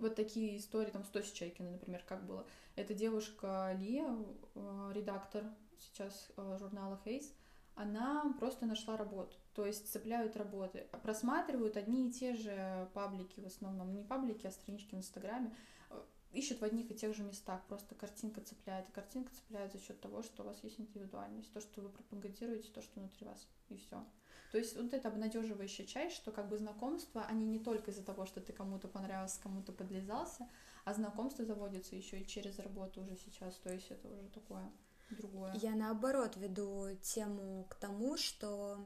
вот 0.00 0.16
такие 0.16 0.56
истории, 0.56 0.90
там, 0.90 1.04
с 1.04 1.08
Тоси 1.08 1.34
Чайкиной, 1.34 1.72
например, 1.72 2.02
как 2.06 2.26
было. 2.26 2.46
Это 2.76 2.94
девушка 2.94 3.76
Лия, 3.78 4.16
э, 4.54 4.92
редактор 4.94 5.44
сейчас 5.78 6.30
э, 6.36 6.56
журнала 6.58 6.98
Хейс, 7.04 7.32
она 7.74 8.34
просто 8.38 8.66
нашла 8.66 8.96
работу. 8.96 9.36
То 9.54 9.66
есть 9.66 9.90
цепляют 9.90 10.36
работы. 10.36 10.86
Просматривают 11.02 11.76
одни 11.76 12.08
и 12.08 12.12
те 12.12 12.34
же 12.34 12.88
паблики 12.94 13.40
в 13.40 13.46
основном. 13.46 13.94
Не 13.94 14.04
паблики, 14.04 14.46
а 14.46 14.50
странички 14.50 14.94
в 14.94 14.98
Инстаграме. 14.98 15.54
Э, 15.88 16.02
Ищут 16.32 16.60
в 16.60 16.64
одних 16.64 16.90
и 16.90 16.94
тех 16.94 17.16
же 17.16 17.22
местах. 17.22 17.62
Просто 17.68 17.94
картинка 17.94 18.40
цепляет. 18.40 18.88
И 18.88 18.92
картинка 18.92 19.32
цепляет 19.34 19.72
за 19.72 19.78
счет 19.78 20.00
того, 20.00 20.22
что 20.22 20.42
у 20.42 20.46
вас 20.46 20.62
есть 20.62 20.78
индивидуальность. 20.78 21.52
То, 21.52 21.60
что 21.60 21.80
вы 21.80 21.88
пропагандируете, 21.88 22.70
то, 22.70 22.82
что 22.82 23.00
внутри 23.00 23.26
вас. 23.26 23.48
И 23.68 23.76
все. 23.76 24.04
То 24.50 24.58
есть 24.58 24.76
вот 24.76 24.92
это 24.92 25.08
обнадеживающая 25.08 25.86
часть, 25.86 26.16
что 26.16 26.32
как 26.32 26.48
бы 26.48 26.58
знакомства, 26.58 27.24
они 27.28 27.46
не 27.46 27.58
только 27.60 27.90
из-за 27.90 28.02
того, 28.02 28.26
что 28.26 28.40
ты 28.40 28.52
кому-то 28.52 28.88
понравился, 28.88 29.40
кому-то 29.40 29.72
подлизался, 29.72 30.48
а 30.84 30.94
знакомства 30.94 31.44
заводятся 31.44 31.94
еще 31.94 32.20
и 32.20 32.26
через 32.26 32.58
работу 32.58 33.02
уже 33.02 33.16
сейчас. 33.16 33.54
То 33.56 33.72
есть 33.72 33.90
это 33.90 34.08
уже 34.08 34.28
такое 34.28 34.70
другое. 35.10 35.52
Я 35.54 35.76
наоборот 35.76 36.36
веду 36.36 36.88
тему 37.02 37.66
к 37.68 37.74
тому, 37.76 38.16
что 38.16 38.78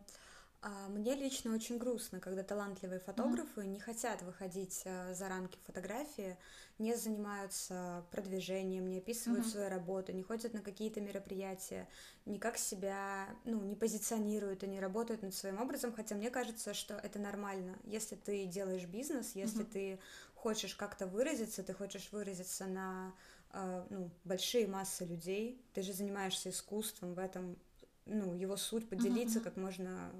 мне 0.89 1.15
лично 1.15 1.55
очень 1.55 1.79
грустно, 1.79 2.21
когда 2.21 2.43
талантливые 2.43 2.99
фотографы 3.01 3.67
не 3.67 3.79
хотят 3.81 4.23
выходить 4.23 4.83
а, 4.87 5.13
за 5.13 5.29
рамки 5.29 5.59
фотографии, 5.67 6.39
не 6.79 6.95
занимаются 6.97 8.05
продвижением, 8.11 8.89
не 8.89 8.99
описывают 8.99 9.45
Мгм. 9.45 9.47
свои 9.47 9.69
работы, 9.69 10.13
не 10.13 10.23
ходят 10.23 10.55
на 10.55 10.61
какие-то 10.63 11.01
мероприятия, 11.01 11.89
никак 12.25 12.57
себя, 12.57 13.29
ну, 13.45 13.63
не 13.63 13.77
позиционируют 13.77 14.63
и 14.65 14.67
не 14.67 14.81
работают 14.81 15.23
над 15.23 15.35
своим 15.35 15.61
образом, 15.61 15.93
хотя 15.93 16.15
мне 16.15 16.31
кажется, 16.31 16.73
что 16.73 16.95
это 16.95 17.19
нормально. 17.19 17.79
Если 17.85 18.17
ты 18.17 18.47
делаешь 18.47 18.87
бизнес, 18.87 19.35
если 19.35 19.65
Мгм. 19.65 19.65
ты 19.65 19.99
хочешь 20.35 20.75
как-то 20.75 21.07
выразиться, 21.07 21.63
ты 21.63 21.75
хочешь 21.75 22.11
выразиться 22.13 22.67
на 22.67 23.15
а, 23.51 23.87
ну, 23.91 24.11
большие 24.25 24.67
массы 24.67 25.05
людей, 25.05 25.63
ты 25.75 25.83
же 25.83 25.93
занимаешься 25.93 26.51
искусством, 26.51 27.15
в 27.15 27.19
этом, 27.19 27.59
ну, 28.07 28.35
его 28.35 28.57
суть 28.57 28.89
поделиться 28.89 29.41
мгм. 29.41 29.43
как 29.43 29.57
можно, 29.57 30.13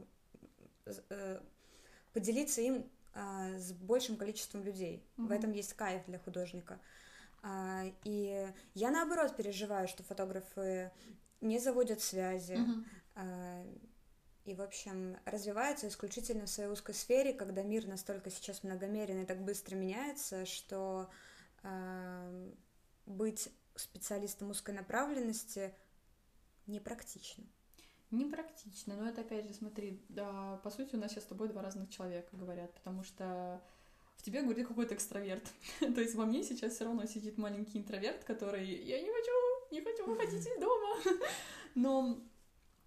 поделиться 2.13 2.61
им 2.61 2.91
а, 3.15 3.59
с 3.59 3.73
большим 3.73 4.17
количеством 4.17 4.63
людей. 4.65 5.03
В 5.23 5.31
Мгм. 5.31 5.31
этом 5.31 5.53
есть 5.53 5.75
кайф 5.75 6.05
для 6.07 6.19
художника. 6.19 6.79
А, 7.43 7.85
И 8.05 8.53
я 8.75 8.91
наоборот 8.91 9.37
переживаю, 9.37 9.89
что 9.89 10.03
фотографы 10.03 10.91
не 11.41 11.59
заводят 11.59 12.01
связи, 12.01 12.61
а, 13.15 13.65
и, 14.45 14.55
в 14.55 14.61
общем, 14.61 15.17
развиваются 15.25 15.89
исключительно 15.89 16.47
в 16.47 16.51
своей 16.51 16.71
узкой 16.71 16.95
сфере, 16.95 17.33
когда 17.33 17.63
мир 17.63 17.87
настолько 17.87 18.31
сейчас 18.31 18.63
многомерен 18.63 19.23
и 19.23 19.27
так 19.27 19.43
быстро 19.43 19.75
меняется, 19.77 20.45
что 20.45 21.09
а, 21.63 22.51
быть 23.07 23.49
специалистом 23.75 24.51
узкой 24.51 24.75
направленности 24.75 25.75
непрактично. 26.67 27.45
Непрактично, 28.15 28.97
но 28.97 29.09
это 29.09 29.23
опять 29.23 29.47
же, 29.47 29.55
смотри, 29.55 30.01
да, 30.09 30.61
по 30.63 30.71
сути 30.71 30.95
у 30.95 30.99
нас 30.99 31.11
сейчас 31.11 31.25
с 31.25 31.29
тобой 31.29 31.49
два 31.49 31.63
разных 31.63 31.91
человека 31.91 32.37
говорят, 32.37 32.73
потому 32.75 33.03
что 33.03 33.61
в 34.17 34.23
тебе 34.23 34.43
говорит 34.43 34.69
какой-то 34.69 34.95
экстраверт. 34.95 35.45
То 35.81 36.01
есть 36.01 36.15
во 36.15 36.25
мне 36.25 36.43
сейчас 36.43 36.75
все 36.75 36.85
равно 36.85 37.07
сидит 37.07 37.39
маленький 37.39 37.79
интроверт, 37.79 38.25
который 38.25 38.65
я 38.65 39.01
не 39.01 39.11
хочу, 39.11 39.33
не 39.73 39.81
хочу 39.83 40.07
выходить 40.07 40.47
из 40.47 40.61
дома. 40.61 40.97
Но 41.75 42.21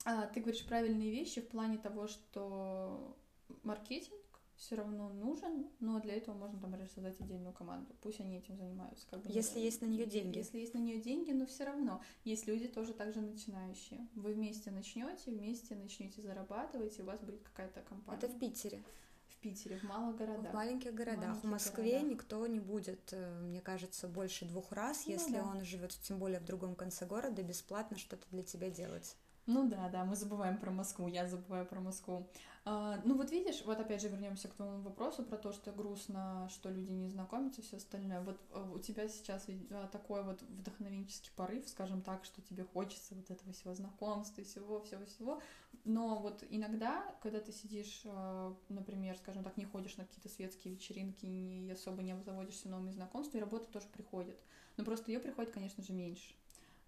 а, 0.06 0.28
ты 0.28 0.40
говоришь 0.40 0.66
правильные 0.66 1.12
вещи 1.12 1.42
в 1.42 1.50
плане 1.50 1.78
того, 1.78 2.08
что 2.08 3.18
маркетинг 3.64 4.22
все 4.58 4.76
равно 4.76 5.10
нужен, 5.10 5.68
но 5.80 6.00
для 6.00 6.16
этого 6.16 6.36
можно 6.36 6.60
там 6.60 6.76
создать 6.88 7.20
отдельную 7.22 7.54
команду. 7.54 7.96
Пусть 8.02 8.20
они 8.20 8.38
этим 8.38 8.58
занимаются. 8.58 9.08
Как 9.10 9.22
бы, 9.22 9.32
Если 9.32 9.60
есть 9.60 9.82
на 9.82 9.86
нее 9.86 10.06
деньги. 10.06 10.38
Если 10.40 10.60
есть 10.60 10.74
на 10.74 10.80
нее 10.80 11.00
деньги, 11.00 11.32
но 11.32 11.46
все 11.46 11.66
равно 11.66 12.02
есть 12.24 12.48
люди 12.48 12.68
тоже 12.68 12.94
также 12.94 13.22
начинающие. 13.22 14.08
Вы 14.16 14.34
вместе 14.34 14.72
начнете, 14.72 15.32
вместе 15.32 15.76
начнете 15.76 16.22
зарабатывать, 16.22 16.98
и 16.98 17.02
у 17.02 17.06
вас 17.06 17.20
будет 17.22 17.42
какая-то 17.44 17.82
компания. 17.82 18.18
Это 18.18 18.28
в 18.28 18.40
Питере. 18.40 18.84
в 19.28 19.38
Питере, 19.40 19.78
в 19.78 19.84
малых 19.84 20.18
городах. 20.18 20.52
В 20.52 20.56
маленьких 20.56 20.94
городах. 20.96 21.28
маленьких 21.28 21.44
в 21.44 21.48
Москве 21.48 21.92
городах. 21.92 22.12
никто 22.12 22.48
не 22.48 22.60
будет, 22.60 23.14
э, 23.14 23.40
мне 23.42 23.62
кажется, 23.62 24.08
больше 24.08 24.46
двух 24.46 24.72
раз, 24.72 25.06
Ну 25.06 25.12
если 25.14 25.34
да. 25.34 25.44
он 25.44 25.64
живет, 25.64 25.92
тем 26.02 26.18
более 26.18 26.40
в 26.40 26.46
другом 26.46 26.76
конце 26.76 27.06
города, 27.06 27.44
бесплатно 27.44 27.98
что-то 27.98 28.26
для 28.32 28.42
тебя 28.42 28.72
делать. 28.72 29.16
Ну 29.46 29.70
да, 29.70 29.88
да, 29.90 30.04
мы 30.04 30.16
забываем 30.16 30.58
про 30.58 30.72
Москву, 30.72 31.08
я 31.08 31.26
забываю 31.28 31.66
про 31.66 31.80
Москву. 31.80 32.28
А, 32.70 33.00
ну 33.06 33.16
вот 33.16 33.32
видишь, 33.32 33.64
вот 33.64 33.80
опять 33.80 34.02
же 34.02 34.10
вернемся 34.10 34.50
к 34.50 34.54
твоему 34.54 34.82
вопросу 34.82 35.24
про 35.24 35.38
то, 35.38 35.54
что 35.54 35.72
грустно, 35.72 36.50
что 36.52 36.70
люди 36.70 36.92
не 36.92 37.08
знакомятся, 37.08 37.62
все 37.62 37.78
остальное. 37.78 38.20
Вот 38.20 38.38
а, 38.52 38.70
у 38.74 38.78
тебя 38.78 39.08
сейчас 39.08 39.48
а, 39.72 39.88
такой 39.88 40.22
вот 40.22 40.42
вдохновенческий 40.42 41.32
порыв, 41.38 41.66
скажем 41.70 42.02
так, 42.02 42.26
что 42.26 42.42
тебе 42.42 42.66
хочется 42.66 43.16
вот 43.16 43.32
этого 43.32 43.54
всего 43.54 43.74
знакомства 43.74 44.42
и 44.42 44.44
всего, 44.44 44.82
всего, 44.82 45.06
всего. 45.06 45.42
Но 45.86 46.20
вот 46.20 46.44
иногда, 46.50 47.16
когда 47.22 47.40
ты 47.40 47.54
сидишь, 47.54 48.02
а, 48.04 48.54
например, 48.68 49.16
скажем 49.16 49.46
так, 49.46 49.56
не 49.56 49.64
ходишь 49.64 49.96
на 49.96 50.04
какие-то 50.04 50.28
светские 50.28 50.74
вечеринки, 50.74 51.26
не 51.26 51.72
особо 51.72 52.02
не 52.02 52.22
заводишься 52.22 52.68
новыми 52.68 52.92
знакомствами, 52.92 53.40
работа 53.40 53.68
тоже 53.72 53.88
приходит. 53.94 54.38
Но 54.76 54.84
просто 54.84 55.10
ее 55.14 55.22
приходит, 55.22 55.54
конечно 55.54 55.84
же, 55.86 55.94
меньше. 55.94 56.36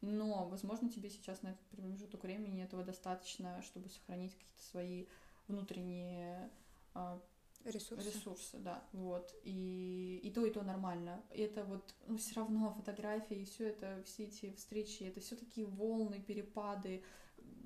но, 0.02 0.46
возможно, 0.50 0.90
тебе 0.90 1.10
сейчас 1.10 1.42
на 1.42 1.50
этот 1.50 1.66
промежуток 1.72 2.24
времени 2.24 2.64
этого 2.64 2.84
достаточно, 2.84 3.62
чтобы 3.62 3.88
сохранить 3.88 4.34
какие-то 4.34 4.64
свои 4.72 5.06
внутренние 5.50 6.50
а, 6.94 7.22
ресурсы. 7.66 8.08
ресурсы, 8.08 8.58
да, 8.60 8.84
вот, 8.94 9.36
и, 9.44 10.22
и 10.24 10.32
то, 10.32 10.46
и 10.46 10.52
то 10.52 10.62
нормально. 10.64 11.22
Это 11.30 11.64
вот, 11.66 11.94
ну, 12.08 12.18
все 12.18 12.36
равно 12.36 12.72
фотографии, 12.72 13.42
и 13.42 13.46
все 13.46 13.70
это, 13.70 14.02
все 14.06 14.26
эти 14.26 14.54
встречи, 14.56 15.04
это 15.04 15.20
все 15.20 15.36
такие 15.36 15.68
волны, 15.68 16.22
перепады, 16.22 17.04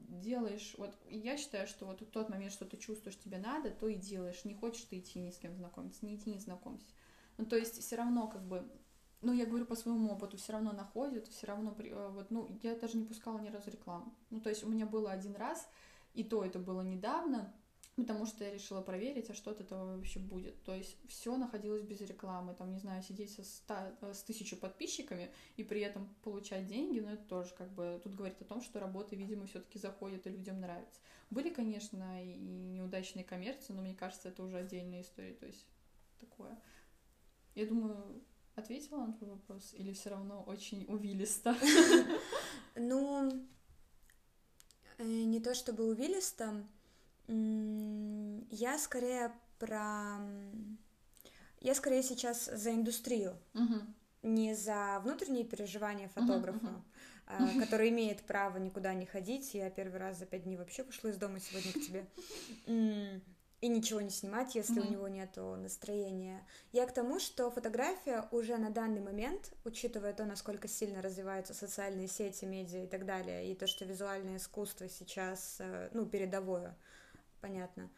делаешь, 0.08 0.76
вот, 0.78 0.96
я 1.10 1.38
считаю, 1.38 1.67
что 1.67 1.86
вот 1.86 2.02
в 2.02 2.10
тот 2.10 2.30
момент, 2.30 2.52
что 2.52 2.65
ты 2.65 2.78
чувствуешь, 2.78 3.17
тебе 3.19 3.38
надо, 3.38 3.72
то 3.72 3.88
и 3.88 3.96
делаешь, 3.96 4.46
не 4.46 4.54
хочешь 4.54 4.84
ты 4.84 5.00
идти 5.00 5.19
ни 5.19 5.32
с 5.32 5.38
кем 5.38 5.56
знакомиться, 5.56 6.06
не 6.06 6.15
идти, 6.15 6.32
не 6.32 6.39
знакомься. 6.39 6.88
Ну, 7.38 7.46
то 7.46 7.56
есть 7.56 7.80
все 7.82 7.96
равно 7.96 8.28
как 8.28 8.43
бы 8.43 8.67
ну, 9.24 9.32
я 9.32 9.46
говорю 9.46 9.65
по 9.65 9.76
своему 9.76 10.12
опыту, 10.12 10.38
все 10.38 10.52
равно 10.52 10.74
находят, 10.74 11.28
все 11.28 11.48
равно, 11.48 11.74
э, 11.80 12.10
вот, 12.13 12.30
ну, 12.30 12.60
я 12.62 12.76
даже 12.76 12.98
не 12.98 13.06
пускала 13.06 13.39
ни 13.39 13.50
разу 13.50 13.72
рекламу. 13.72 14.13
Ну, 14.30 14.41
то 14.41 14.50
есть 14.50 14.63
у 14.63 14.69
меня 14.69 14.86
было 14.86 15.12
один 15.12 15.36
раз, 15.36 15.67
и 16.13 16.24
то 16.24 16.43
это 16.43 16.60
было 16.60 16.82
недавно, 16.82 17.54
потому 17.96 18.26
что 18.26 18.44
я 18.44 18.52
решила 18.52 18.82
проверить, 18.82 19.30
а 19.30 19.34
что 19.34 19.52
от 19.52 19.62
этого 19.62 19.96
вообще 19.96 20.20
будет. 20.20 20.64
То 20.64 20.74
есть 20.74 20.98
все 21.08 21.36
находилось 21.38 21.84
без 21.84 22.02
рекламы, 22.02 22.54
там, 22.54 22.72
не 22.72 22.80
знаю, 22.80 23.04
сидеть 23.04 23.32
со 23.32 23.44
100, 23.44 23.74
э, 24.02 24.14
с 24.14 24.24
тысячу 24.24 24.58
подписчиками 24.58 25.32
и 25.58 25.64
при 25.64 25.82
этом 25.82 26.14
получать 26.24 26.68
деньги, 26.68 27.00
но 27.00 27.14
это 27.14 27.24
тоже 27.24 27.54
как 27.56 27.72
бы 27.74 28.00
тут 28.04 28.16
говорит 28.16 28.42
о 28.42 28.46
том, 28.46 28.62
что 28.62 28.80
работы, 28.80 29.16
видимо, 29.16 29.46
все-таки 29.46 29.80
заходят 29.80 30.26
и 30.28 30.32
людям 30.32 30.60
нравится. 30.60 31.00
Были, 31.30 31.50
конечно, 31.50 32.24
и 32.24 32.36
неудачные 32.36 33.24
коммерции, 33.24 33.74
но 33.74 33.82
мне 33.82 33.96
кажется, 33.96 34.30
это 34.30 34.44
уже 34.44 34.58
отдельная 34.58 35.02
история, 35.02 35.34
то 35.34 35.46
есть 35.46 35.66
такое. 36.20 36.60
Я 37.56 37.68
думаю, 37.68 38.24
Ответила 38.56 39.08
на 39.08 39.14
твой 39.14 39.32
вопрос 39.32 39.74
или 39.74 39.94
все 39.94 40.12
равно 40.12 40.44
очень 40.44 40.86
увилисто? 40.88 41.56
Ну, 42.76 43.30
э, 44.98 45.04
не 45.04 45.40
то 45.40 45.54
чтобы 45.54 45.88
увилисто, 45.88 46.66
я 47.28 48.78
скорее 48.78 49.32
про... 49.60 50.20
Я 51.60 51.76
скорее 51.76 52.04
сейчас 52.04 52.46
за 52.46 52.72
индустрию, 52.72 53.38
не 54.22 54.54
за 54.54 55.00
внутренние 55.04 55.46
переживания 55.46 56.10
фотографа, 56.10 56.84
а, 57.26 57.48
который 57.60 57.90
имеет 57.90 58.22
право 58.24 58.58
никуда 58.58 58.94
не 58.94 59.06
ходить. 59.06 59.54
Я 59.54 59.70
первый 59.70 60.00
раз 60.00 60.18
за 60.20 60.26
пять 60.26 60.44
дней 60.44 60.58
вообще 60.58 60.84
вышла 60.84 61.10
из 61.10 61.18
дома 61.18 61.40
сегодня 61.40 61.72
к 61.72 61.82
тебе 61.86 63.22
и 63.64 63.70
ничего 63.70 64.02
не 64.02 64.10
снимать, 64.10 64.56
если 64.56 64.82
mm-hmm. 64.82 64.88
у 64.88 64.92
него 64.92 65.08
нет 65.08 65.38
настроения. 65.38 66.46
Я 66.74 66.86
к 66.86 66.94
тому, 66.94 67.18
что 67.22 67.50
фотография 67.50 68.28
уже 68.32 68.58
на 68.58 68.70
данный 68.72 69.00
момент, 69.00 69.54
учитывая 69.64 70.12
то, 70.12 70.26
насколько 70.26 70.68
сильно 70.68 71.02
развиваются 71.02 71.54
социальные 71.54 72.10
сети, 72.10 72.44
медиа 72.44 72.84
и 72.84 72.88
так 72.88 73.06
далее, 73.06 73.50
и 73.50 73.56
то, 73.56 73.66
что 73.66 73.86
визуальное 73.86 74.36
искусство 74.36 74.90
сейчас, 74.90 75.56
э, 75.60 75.90
ну, 75.94 76.06
передовое, 76.06 76.76
понятно, 77.44 77.90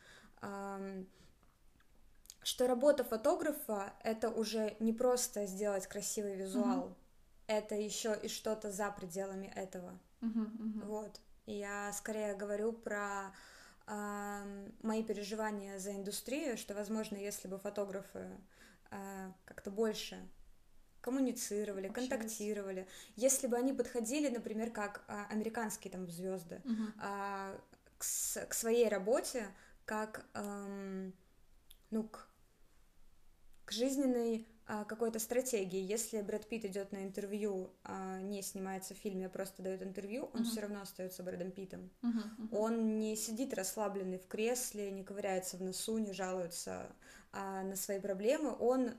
что 2.43 2.67
работа 2.67 3.03
фотографа 3.03 3.93
это 4.03 4.29
уже 4.29 4.75
не 4.79 4.91
просто 4.91 5.45
сделать 5.45 5.87
красивый 5.87 6.35
визуал, 6.35 6.87
mm-hmm. 6.87 6.95
это 7.47 7.75
еще 7.75 8.19
и 8.23 8.27
что-то 8.27 8.71
за 8.71 8.91
пределами 8.91 9.51
этого. 9.55 9.97
Mm-hmm, 10.21 10.57
mm-hmm. 10.57 10.85
Вот. 10.85 11.21
Я 11.45 11.93
скорее 11.93 12.35
говорю 12.35 12.73
про 12.73 13.31
мои 14.81 15.03
переживания 15.03 15.77
за 15.77 15.91
индустрию, 15.91 16.57
что, 16.57 16.73
возможно, 16.73 17.17
если 17.17 17.47
бы 17.47 17.59
фотографы 17.59 18.31
а, 18.89 19.31
как-то 19.45 19.69
больше 19.69 20.27
коммуницировали, 21.01 21.85
Общались. 21.85 22.09
контактировали, 22.09 22.87
если 23.15 23.45
бы 23.45 23.57
они 23.57 23.73
подходили, 23.73 24.27
например, 24.29 24.71
как 24.71 25.03
а, 25.07 25.27
американские 25.29 25.91
там 25.91 26.09
звезды 26.09 26.63
угу. 26.63 26.83
К, 27.97 28.05
к 28.47 28.53
своей 28.53 28.87
работе, 28.89 29.47
как 29.85 30.25
ну 31.91 32.03
к, 32.03 32.27
к 33.65 33.71
жизненной 33.71 34.47
а, 34.67 34.83
какой-то 34.83 35.19
стратегии. 35.19 35.79
Если 35.79 36.21
Брэд 36.21 36.47
Питт 36.47 36.65
идет 36.65 36.91
на 36.91 37.03
интервью, 37.03 37.69
а 37.83 38.19
не 38.19 38.41
снимается 38.41 38.95
в 38.95 38.97
фильме, 38.97 39.27
а 39.27 39.29
просто 39.29 39.61
дает 39.61 39.83
интервью, 39.83 40.31
он 40.33 40.41
uh-huh. 40.41 40.45
все 40.45 40.61
равно 40.61 40.81
остается 40.81 41.21
Брэдом 41.21 41.51
Питтом. 41.51 41.91
Uh-huh, 42.01 42.11
uh-huh. 42.11 42.57
Он 42.57 42.97
не 42.97 43.15
сидит 43.15 43.53
расслабленный 43.53 44.17
в 44.17 44.27
кресле, 44.27 44.89
не 44.89 45.03
ковыряется 45.03 45.57
в 45.57 45.61
носу, 45.61 45.99
не 45.99 46.13
жалуется 46.13 46.95
а, 47.31 47.61
на 47.61 47.75
свои 47.75 47.99
проблемы. 47.99 48.55
Он 48.57 48.95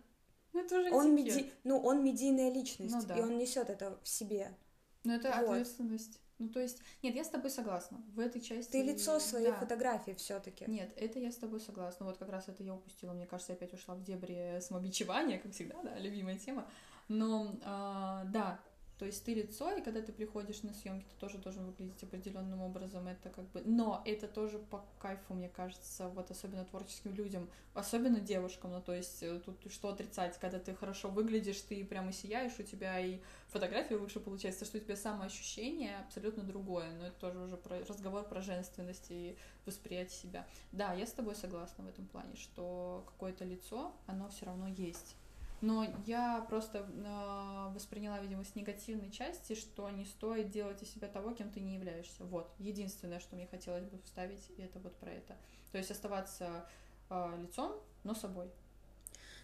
ну, 0.52 0.64
это 0.64 0.78
уже 0.78 0.92
он, 0.92 1.16
меди... 1.16 1.52
ну, 1.64 1.80
он 1.80 2.04
медийная 2.04 2.52
личность, 2.52 2.94
ну, 2.94 3.02
да. 3.02 3.18
и 3.18 3.20
он 3.20 3.36
несет 3.36 3.68
это 3.68 3.98
в 4.04 4.08
себе. 4.08 4.56
Ну, 5.02 5.14
это 5.14 5.34
вот. 5.40 5.50
ответственность. 5.50 6.20
Ну, 6.38 6.48
то 6.50 6.60
есть, 6.60 6.82
нет, 7.02 7.14
я 7.14 7.24
с 7.24 7.30
тобой 7.30 7.50
согласна. 7.50 8.02
В 8.14 8.20
этой 8.20 8.40
части... 8.40 8.72
Ты 8.72 8.82
лицо 8.82 9.18
своей 9.18 9.50
да. 9.50 9.56
фотографии 9.56 10.12
все 10.12 10.38
таки 10.38 10.64
Нет, 10.68 10.92
это 10.96 11.18
я 11.18 11.32
с 11.32 11.36
тобой 11.36 11.60
согласна. 11.60 12.04
Вот 12.04 12.18
как 12.18 12.28
раз 12.28 12.48
это 12.48 12.62
я 12.62 12.74
упустила. 12.74 13.12
Мне 13.12 13.26
кажется, 13.26 13.52
я 13.52 13.56
опять 13.56 13.72
ушла 13.72 13.94
в 13.94 14.02
дебри 14.02 14.60
самобичевания, 14.60 15.38
как 15.38 15.52
всегда, 15.52 15.82
да, 15.82 15.98
любимая 15.98 16.36
тема. 16.38 16.68
Но, 17.08 17.56
э, 17.62 18.28
да, 18.30 18.60
то 18.98 19.04
есть 19.04 19.24
ты 19.24 19.34
лицо, 19.34 19.70
и 19.72 19.82
когда 19.82 20.00
ты 20.00 20.10
приходишь 20.10 20.62
на 20.62 20.72
съемки, 20.72 21.04
ты 21.04 21.16
тоже 21.20 21.36
должен 21.36 21.66
выглядеть 21.66 22.02
определенным 22.02 22.62
образом. 22.62 23.06
Это 23.06 23.28
как 23.28 23.44
бы. 23.50 23.60
Но 23.66 24.02
это 24.06 24.26
тоже 24.26 24.58
по 24.58 24.86
кайфу, 24.98 25.34
мне 25.34 25.50
кажется, 25.50 26.08
вот 26.08 26.30
особенно 26.30 26.64
творческим 26.64 27.14
людям, 27.14 27.50
особенно 27.74 28.20
девушкам. 28.20 28.72
Ну, 28.72 28.80
то 28.80 28.94
есть 28.94 29.22
э, 29.22 29.38
тут 29.40 29.70
что 29.70 29.90
отрицать, 29.90 30.38
когда 30.38 30.58
ты 30.58 30.74
хорошо 30.74 31.10
выглядишь, 31.10 31.60
ты 31.60 31.84
прямо 31.84 32.10
сияешь, 32.10 32.58
у 32.58 32.62
тебя 32.62 32.98
и 32.98 33.20
фотография 33.48 33.96
лучше 33.96 34.18
получается, 34.18 34.64
что 34.64 34.78
у 34.78 34.80
тебя 34.80 34.96
самоощущение 34.96 35.98
абсолютно 35.98 36.42
другое. 36.42 36.90
Но 36.98 37.08
это 37.08 37.20
тоже 37.20 37.38
уже 37.38 37.58
про 37.58 37.80
разговор 37.80 38.24
про 38.24 38.40
женственность 38.40 39.06
и 39.10 39.36
восприятие 39.66 40.16
себя. 40.16 40.46
Да, 40.72 40.94
я 40.94 41.06
с 41.06 41.12
тобой 41.12 41.34
согласна 41.34 41.84
в 41.84 41.88
этом 41.88 42.06
плане, 42.06 42.34
что 42.36 43.04
какое-то 43.06 43.44
лицо, 43.44 43.92
оно 44.06 44.30
все 44.30 44.46
равно 44.46 44.68
есть. 44.68 45.16
Но 45.66 45.84
я 46.06 46.46
просто 46.48 46.86
э, 46.88 47.74
восприняла, 47.74 48.20
видимо, 48.20 48.44
с 48.44 48.54
негативной 48.54 49.10
части, 49.10 49.56
что 49.56 49.90
не 49.90 50.04
стоит 50.04 50.50
делать 50.50 50.80
из 50.80 50.94
себя 50.94 51.08
того, 51.08 51.32
кем 51.32 51.50
ты 51.50 51.58
не 51.58 51.74
являешься. 51.74 52.24
Вот. 52.24 52.48
Единственное, 52.58 53.18
что 53.18 53.34
мне 53.34 53.48
хотелось 53.48 53.84
бы 53.84 53.98
вставить, 54.04 54.48
это 54.58 54.78
вот 54.78 54.94
про 54.96 55.10
это. 55.10 55.36
То 55.72 55.78
есть 55.78 55.90
оставаться 55.90 56.68
э, 57.10 57.38
лицом, 57.42 57.72
но 58.04 58.14
собой. 58.14 58.48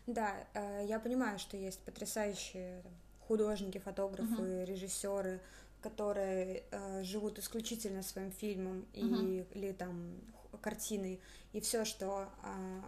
Да, 0.06 0.37
э, 0.54 0.85
я 0.87 1.00
понимаю, 1.00 1.40
что 1.40 1.56
есть 1.56 1.80
потрясающие 1.80 2.85
художники, 3.26 3.78
фотографы, 3.78 4.42
uh-huh. 4.42 4.64
режиссеры, 4.64 5.40
которые 5.80 6.62
э, 6.70 7.02
живут 7.02 7.40
исключительно 7.40 8.04
своим 8.04 8.30
фильмом 8.30 8.87
и, 8.92 9.02
uh-huh. 9.02 9.46
или 9.54 9.72
там 9.72 10.20
картиной, 10.61 11.20
и 11.52 11.61
все, 11.61 11.85
что 11.85 12.28
э, 12.44 12.82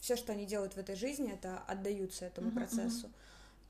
все, 0.00 0.16
что 0.16 0.32
они 0.32 0.46
делают 0.46 0.74
в 0.74 0.78
этой 0.78 0.96
жизни, 0.96 1.32
это 1.32 1.58
отдаются 1.58 2.24
этому 2.24 2.50
uh-huh, 2.50 2.54
процессу. 2.54 3.06
Uh-huh. 3.06 3.12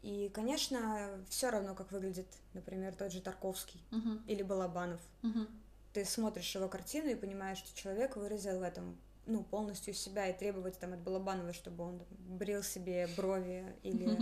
И, 0.02 0.28
конечно, 0.30 1.10
все 1.28 1.50
равно, 1.50 1.74
как 1.74 1.92
выглядит, 1.92 2.28
например, 2.54 2.94
тот 2.94 3.12
же 3.12 3.20
Тарковский 3.20 3.82
uh-huh. 3.90 4.22
или 4.26 4.42
Балабанов. 4.42 5.00
Uh-huh. 5.22 5.48
Ты 5.92 6.04
смотришь 6.04 6.54
его 6.54 6.68
картину 6.68 7.10
и 7.10 7.14
понимаешь, 7.14 7.58
что 7.58 7.76
человек 7.76 8.16
выразил 8.16 8.60
в 8.60 8.62
этом 8.62 8.96
ну, 9.26 9.42
полностью 9.42 9.94
себя 9.94 10.28
и 10.28 10.36
требовать 10.36 10.78
там 10.78 10.92
от 10.92 11.00
Балабанова, 11.00 11.52
чтобы 11.52 11.84
он 11.84 12.02
брил 12.10 12.62
себе 12.62 13.08
брови 13.16 13.64
или 13.82 14.18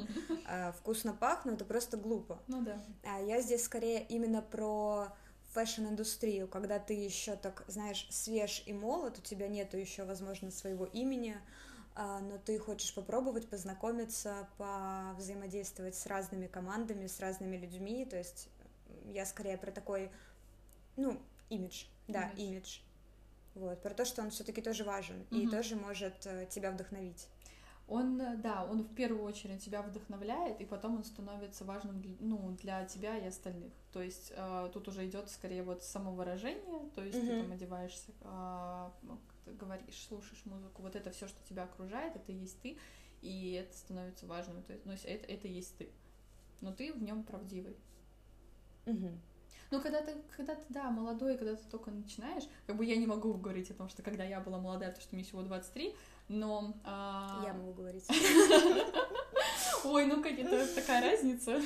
э, 0.48 0.72
вкусно 0.78 1.12
пахнул, 1.12 1.54
это 1.54 1.64
просто 1.64 1.96
глупо. 1.96 2.40
Ну 2.46 2.62
да. 2.62 2.82
А 3.04 3.20
я 3.20 3.40
здесь 3.40 3.64
скорее 3.64 4.04
именно 4.08 4.42
про 4.42 5.14
fashion-индустрию, 5.54 6.46
когда 6.46 6.78
ты 6.78 6.94
еще 6.94 7.36
так, 7.36 7.64
знаешь, 7.68 8.06
свеж 8.10 8.62
и 8.66 8.72
молод, 8.72 9.18
у 9.18 9.22
тебя 9.22 9.48
нету 9.48 9.76
еще, 9.76 10.04
возможно, 10.04 10.50
своего 10.50 10.84
имени, 10.84 11.36
но 11.98 12.38
ты 12.38 12.58
хочешь 12.58 12.94
попробовать 12.94 13.48
познакомиться, 13.48 14.48
взаимодействовать 15.16 15.96
с 15.96 16.06
разными 16.06 16.46
командами, 16.46 17.06
с 17.06 17.18
разными 17.18 17.56
людьми, 17.56 18.04
то 18.04 18.16
есть 18.16 18.48
я 19.06 19.26
скорее 19.26 19.56
про 19.56 19.70
такой, 19.70 20.11
ну, 20.96 21.20
имидж, 21.50 21.84
да, 22.06 22.30
имидж. 22.37 22.40
имидж. 22.40 22.78
Вот, 23.54 23.82
про 23.82 23.92
то, 23.92 24.04
что 24.04 24.22
он 24.22 24.30
все-таки 24.30 24.62
тоже 24.62 24.84
важен 24.84 25.26
угу. 25.30 25.40
и 25.40 25.48
тоже 25.48 25.74
может 25.74 26.26
э, 26.26 26.46
тебя 26.48 26.70
вдохновить. 26.70 27.26
Он, 27.88 28.20
э, 28.20 28.37
да, 28.37 28.64
он 28.64 28.82
в 28.82 28.94
первую 28.94 29.24
очередь 29.24 29.64
тебя 29.64 29.82
вдохновляет, 29.82 30.61
и 30.61 30.64
потом 30.64 30.96
он 30.96 31.04
становится 31.04 31.64
важным 31.64 32.00
для, 32.00 32.14
ну, 32.20 32.52
для 32.52 32.84
тебя 32.84 33.16
и 33.16 33.26
остальных. 33.26 33.72
То 33.92 34.00
есть 34.00 34.32
э, 34.37 34.70
тут 34.72 34.87
уже 34.87 35.06
идет 35.08 35.28
скорее 35.30 35.64
вот 35.64 35.82
самовыражение, 35.82 36.88
то 36.94 37.02
есть 37.02 37.18
угу. 37.18 37.26
ты 37.26 37.42
там 37.42 37.52
одеваешься, 37.52 38.12
э, 38.20 38.90
говоришь, 39.54 40.06
слушаешь 40.08 40.44
музыку, 40.44 40.82
вот 40.82 40.96
это 40.96 41.11
все, 41.11 41.28
что 41.28 41.38
тебя 41.48 41.64
окружает, 41.64 42.16
это 42.16 42.32
есть 42.32 42.61
ты, 42.61 42.78
и 43.20 43.52
это 43.52 43.76
становится 43.76 44.26
важным. 44.26 44.62
То 44.62 44.72
есть, 44.72 44.87
ну, 44.87 44.92
это, 44.92 45.26
это 45.26 45.48
есть 45.48 45.76
ты. 45.76 45.90
Но 46.61 46.72
ты 46.72 46.92
в 46.92 47.02
нем 47.02 47.22
правдивый. 47.24 47.76
Угу. 48.87 49.11
Ну, 49.70 49.82
когда 49.82 50.00
ты, 50.00 50.14
когда 50.34 50.54
ты, 50.54 50.62
да, 50.70 50.90
молодой, 50.90 51.37
когда 51.37 51.54
ты 51.54 51.62
только 51.68 51.90
начинаешь, 51.90 52.44
как 52.66 52.76
бы 52.76 52.84
я 52.87 52.96
не 52.96 53.06
могу 53.06 53.34
говорить 53.34 53.70
о 53.70 53.74
том, 53.74 53.88
что 53.88 54.02
когда 54.02 54.24
я 54.24 54.40
была 54.40 54.58
молодая, 54.58 54.92
то 54.92 55.00
что 55.00 55.14
мне 55.14 55.24
всего 55.24 55.42
23, 55.42 55.94
но... 56.28 56.74
А... 56.84 57.42
Я 57.44 57.52
могу 57.52 57.74
говорить. 57.74 58.06
Ой, 59.84 60.06
ну 60.06 60.22
какая-то 60.22 60.74
такая 60.74 61.02
разница. 61.02 61.61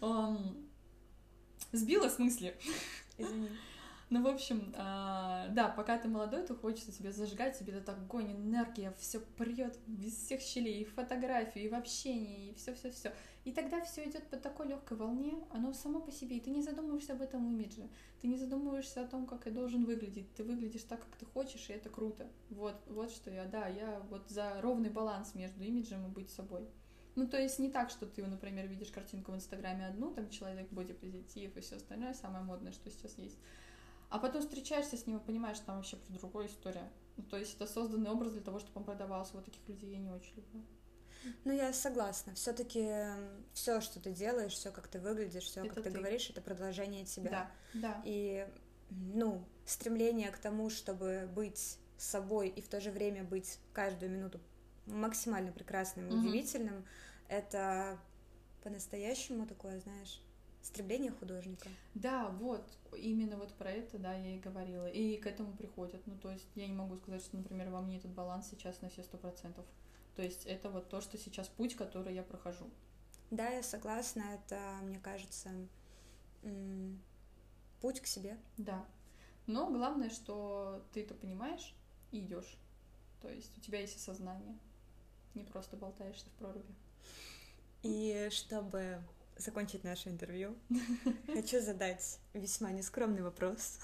Сбила 1.72 2.08
с 2.08 2.18
мысли. 2.18 2.56
Извини. 3.18 3.50
Ну, 4.10 4.22
в 4.22 4.26
общем, 4.26 4.72
а, 4.76 5.48
да, 5.48 5.68
пока 5.68 5.98
ты 5.98 6.08
молодой, 6.08 6.46
то 6.46 6.54
хочется 6.54 6.92
тебе 6.92 7.10
зажигать, 7.10 7.58
тебе 7.58 7.72
этот 7.72 7.88
огонь, 7.88 8.32
энергия, 8.32 8.92
все 8.98 9.20
прет 9.20 9.78
без 9.86 10.14
всех 10.14 10.40
щелей, 10.40 10.82
и 10.82 10.84
фотографии, 10.84 11.62
и 11.62 11.68
в 11.68 11.74
общении, 11.74 12.50
и 12.50 12.54
все, 12.54 12.74
все, 12.74 12.90
все. 12.90 13.12
И 13.44 13.52
тогда 13.52 13.82
все 13.82 14.08
идет 14.08 14.28
по 14.28 14.36
такой 14.36 14.68
легкой 14.68 14.96
волне, 14.96 15.34
оно 15.50 15.72
само 15.72 16.00
по 16.00 16.10
себе, 16.10 16.36
и 16.36 16.40
ты 16.40 16.50
не 16.50 16.62
задумываешься 16.62 17.12
об 17.12 17.22
этом 17.22 17.46
имидже, 17.46 17.88
ты 18.20 18.26
не 18.26 18.36
задумываешься 18.36 19.02
о 19.02 19.06
том, 19.06 19.26
как 19.26 19.46
я 19.46 19.52
должен 19.52 19.84
выглядеть, 19.84 20.34
ты 20.34 20.44
выглядишь 20.44 20.84
так, 20.84 21.00
как 21.00 21.16
ты 21.16 21.26
хочешь, 21.26 21.68
и 21.68 21.72
это 21.72 21.88
круто. 21.88 22.26
Вот, 22.50 22.76
вот 22.86 23.10
что 23.10 23.30
я, 23.30 23.44
да, 23.44 23.68
я 23.68 24.00
вот 24.10 24.28
за 24.28 24.60
ровный 24.60 24.90
баланс 24.90 25.34
между 25.34 25.62
имиджем 25.62 26.06
и 26.06 26.10
быть 26.10 26.30
собой. 26.30 26.68
Ну, 27.16 27.28
то 27.28 27.38
есть 27.38 27.58
не 27.58 27.70
так, 27.70 27.90
что 27.90 28.06
ты, 28.06 28.24
например, 28.26 28.66
видишь 28.66 28.90
картинку 28.90 29.32
в 29.32 29.36
Инстаграме 29.36 29.86
одну, 29.86 30.12
там 30.12 30.28
человек 30.30 30.70
бодипозитив 30.70 31.56
и 31.56 31.60
все 31.60 31.76
остальное, 31.76 32.12
самое 32.14 32.44
модное, 32.44 32.72
что 32.72 32.90
сейчас 32.90 33.16
есть. 33.18 33.38
А 34.14 34.20
потом 34.20 34.42
встречаешься 34.42 34.96
с 34.96 35.08
ним 35.08 35.18
и 35.18 35.20
понимаешь, 35.20 35.56
что 35.56 35.66
там 35.66 35.76
вообще 35.78 35.96
про 35.96 36.12
другая 36.12 36.46
история. 36.46 36.88
Ну, 37.16 37.24
то 37.24 37.36
есть 37.36 37.56
это 37.56 37.66
созданный 37.66 38.10
образ 38.10 38.30
для 38.30 38.42
того, 38.42 38.60
чтобы 38.60 38.78
он 38.78 38.84
продавался. 38.84 39.34
Вот 39.34 39.44
таких 39.44 39.68
людей 39.68 39.90
я 39.90 39.98
не 39.98 40.08
очень 40.08 40.36
люблю. 40.36 40.64
Ну, 41.42 41.52
я 41.52 41.72
согласна. 41.72 42.32
Все-таки 42.34 42.92
все, 43.54 43.80
что 43.80 43.98
ты 43.98 44.12
делаешь, 44.12 44.52
все, 44.52 44.70
как 44.70 44.86
ты 44.86 45.00
выглядишь, 45.00 45.42
все, 45.42 45.64
как 45.64 45.74
ты, 45.74 45.82
ты 45.82 45.90
говоришь, 45.90 46.30
это 46.30 46.40
продолжение 46.40 47.04
тебя. 47.04 47.50
Да, 47.72 47.80
да. 47.80 48.02
И, 48.04 48.48
ну, 48.90 49.44
стремление 49.66 50.30
к 50.30 50.38
тому, 50.38 50.70
чтобы 50.70 51.28
быть 51.34 51.80
собой 51.96 52.50
и 52.50 52.62
в 52.62 52.68
то 52.68 52.80
же 52.80 52.92
время 52.92 53.24
быть 53.24 53.58
каждую 53.72 54.12
минуту 54.12 54.38
максимально 54.86 55.50
прекрасным 55.50 56.08
и 56.08 56.14
удивительным, 56.14 56.86
это 57.26 57.98
по-настоящему 58.62 59.44
такое, 59.48 59.80
знаешь, 59.80 60.22
стремление 60.64 61.12
художника. 61.12 61.68
Да, 61.94 62.28
вот, 62.40 62.66
именно 62.96 63.36
вот 63.36 63.52
про 63.54 63.70
это, 63.70 63.98
да, 63.98 64.14
я 64.14 64.36
и 64.36 64.40
говорила. 64.40 64.86
И 64.88 65.18
к 65.18 65.26
этому 65.26 65.52
приходят. 65.52 66.04
Ну, 66.06 66.16
то 66.18 66.30
есть 66.30 66.48
я 66.54 66.66
не 66.66 66.72
могу 66.72 66.96
сказать, 66.96 67.22
что, 67.22 67.36
например, 67.36 67.70
во 67.70 67.82
мне 67.82 67.98
этот 67.98 68.12
баланс 68.12 68.48
сейчас 68.50 68.80
на 68.80 68.88
все 68.88 69.02
сто 69.02 69.18
процентов. 69.18 69.66
То 70.16 70.22
есть 70.22 70.46
это 70.46 70.70
вот 70.70 70.88
то, 70.88 71.00
что 71.00 71.18
сейчас 71.18 71.48
путь, 71.48 71.76
который 71.76 72.14
я 72.14 72.22
прохожу. 72.22 72.70
Да, 73.30 73.48
я 73.48 73.62
согласна. 73.62 74.22
Это, 74.34 74.58
мне 74.82 74.98
кажется, 74.98 75.50
путь 77.80 78.00
к 78.00 78.06
себе. 78.06 78.38
Да. 78.56 78.86
Но 79.46 79.70
главное, 79.70 80.08
что 80.08 80.82
ты 80.92 81.02
это 81.02 81.14
понимаешь 81.14 81.74
и 82.10 82.20
идешь. 82.20 82.56
То 83.20 83.28
есть 83.28 83.56
у 83.58 83.60
тебя 83.60 83.80
есть 83.80 83.96
осознание. 83.96 84.56
Не 85.34 85.44
просто 85.44 85.76
болтаешься 85.76 86.26
в 86.26 86.32
проруби. 86.32 86.74
И 87.82 88.28
чтобы 88.30 89.02
закончить 89.36 89.84
наше 89.84 90.08
интервью, 90.08 90.56
хочу 91.32 91.60
задать 91.60 92.18
весьма 92.32 92.70
нескромный 92.70 93.22
вопрос. 93.22 93.78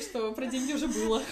Что, 0.00 0.32
про 0.34 0.46
деньги 0.46 0.72
уже 0.72 0.88
было. 0.88 1.22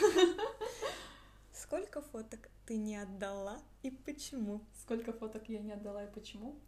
Сколько 1.52 2.02
фоток 2.02 2.48
ты 2.66 2.76
не 2.76 2.96
отдала 2.96 3.58
и 3.82 3.90
почему? 3.90 4.60
Сколько 4.82 5.12
фоток 5.12 5.48
я 5.48 5.60
не 5.60 5.72
отдала 5.72 6.04
и 6.04 6.12
почему? 6.12 6.58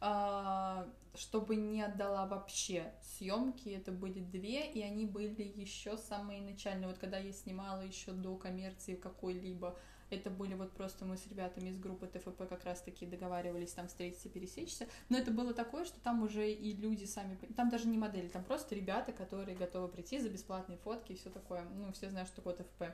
А, 0.00 0.86
чтобы 1.14 1.56
не 1.56 1.82
отдала 1.82 2.26
вообще 2.26 2.92
съемки, 3.02 3.70
это 3.70 3.92
были 3.92 4.20
две, 4.20 4.70
и 4.70 4.82
они 4.82 5.06
были 5.06 5.42
еще 5.42 5.96
самые 5.96 6.42
начальные. 6.42 6.88
Вот 6.88 6.98
когда 6.98 7.18
я 7.18 7.32
снимала 7.32 7.80
еще 7.80 8.12
до 8.12 8.36
коммерции 8.36 8.94
какой-либо, 8.94 9.78
это 10.10 10.30
были 10.30 10.54
вот 10.54 10.72
просто 10.72 11.04
мы 11.04 11.16
с 11.16 11.26
ребятами 11.26 11.70
из 11.70 11.78
группы 11.78 12.06
ТФП 12.06 12.48
как 12.48 12.64
раз-таки 12.64 13.06
договаривались 13.06 13.72
там 13.72 13.88
встретиться, 13.88 14.28
пересечься. 14.28 14.86
Но 15.08 15.18
это 15.18 15.30
было 15.30 15.52
такое, 15.52 15.84
что 15.84 15.98
там 16.00 16.22
уже 16.22 16.50
и 16.50 16.74
люди 16.74 17.04
сами... 17.04 17.36
Там 17.56 17.70
даже 17.70 17.88
не 17.88 17.98
модели, 17.98 18.28
там 18.28 18.44
просто 18.44 18.74
ребята, 18.74 19.12
которые 19.12 19.56
готовы 19.56 19.88
прийти 19.88 20.18
за 20.20 20.28
бесплатные 20.28 20.78
фотки 20.78 21.12
и 21.12 21.16
все 21.16 21.30
такое. 21.30 21.64
Ну, 21.74 21.92
все 21.92 22.10
знают, 22.10 22.28
что 22.28 22.36
такое 22.36 22.54
ТФП. 22.54 22.84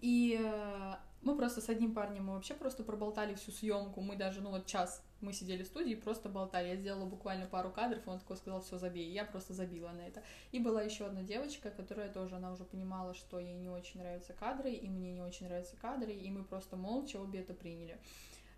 И 0.00 0.38
э, 0.40 0.94
мы 1.24 1.36
просто 1.36 1.60
с 1.60 1.68
одним 1.68 1.94
парнем 1.94 2.26
мы 2.26 2.34
вообще 2.34 2.54
просто 2.54 2.84
проболтали 2.84 3.34
всю 3.34 3.50
съемку. 3.50 4.00
Мы 4.00 4.16
даже, 4.16 4.40
ну 4.40 4.50
вот 4.50 4.66
час 4.66 5.02
мы 5.20 5.32
сидели 5.32 5.62
в 5.62 5.66
студии 5.66 5.92
и 5.92 5.96
просто 5.96 6.28
болтали. 6.28 6.68
Я 6.68 6.76
сделала 6.76 7.06
буквально 7.06 7.46
пару 7.46 7.70
кадров, 7.70 8.06
и 8.06 8.10
он 8.10 8.18
такой 8.18 8.36
сказал, 8.36 8.60
все, 8.60 8.78
забей. 8.78 9.10
Я 9.10 9.24
просто 9.24 9.54
забила 9.54 9.90
на 9.90 10.02
это. 10.02 10.22
И 10.52 10.58
была 10.58 10.82
еще 10.82 11.06
одна 11.06 11.22
девочка, 11.22 11.70
которая 11.70 12.12
тоже, 12.12 12.36
она 12.36 12.52
уже 12.52 12.64
понимала, 12.64 13.14
что 13.14 13.38
ей 13.38 13.54
не 13.54 13.70
очень 13.70 14.00
нравятся 14.00 14.34
кадры, 14.34 14.72
и 14.72 14.88
мне 14.88 15.12
не 15.12 15.22
очень 15.22 15.46
нравятся 15.46 15.76
кадры, 15.76 16.12
и 16.12 16.30
мы 16.30 16.44
просто 16.44 16.76
молча 16.76 17.16
обе 17.16 17.40
это 17.40 17.54
приняли. 17.54 17.98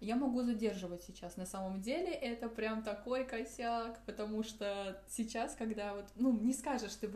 Я 0.01 0.17
могу 0.17 0.43
задерживать 0.43 1.03
сейчас. 1.05 1.37
На 1.37 1.47
самом 1.47 1.81
деле 1.81 2.13
это 2.13 2.49
прям 2.49 2.83
такой 2.83 3.25
косяк, 3.25 3.99
потому 4.05 4.43
что 4.43 5.01
сейчас, 5.09 5.55
когда 5.55 5.95
вот, 5.95 6.07
ну, 6.17 6.33
не 6.33 6.53
скажешь 6.53 6.95
ты 6.97 7.09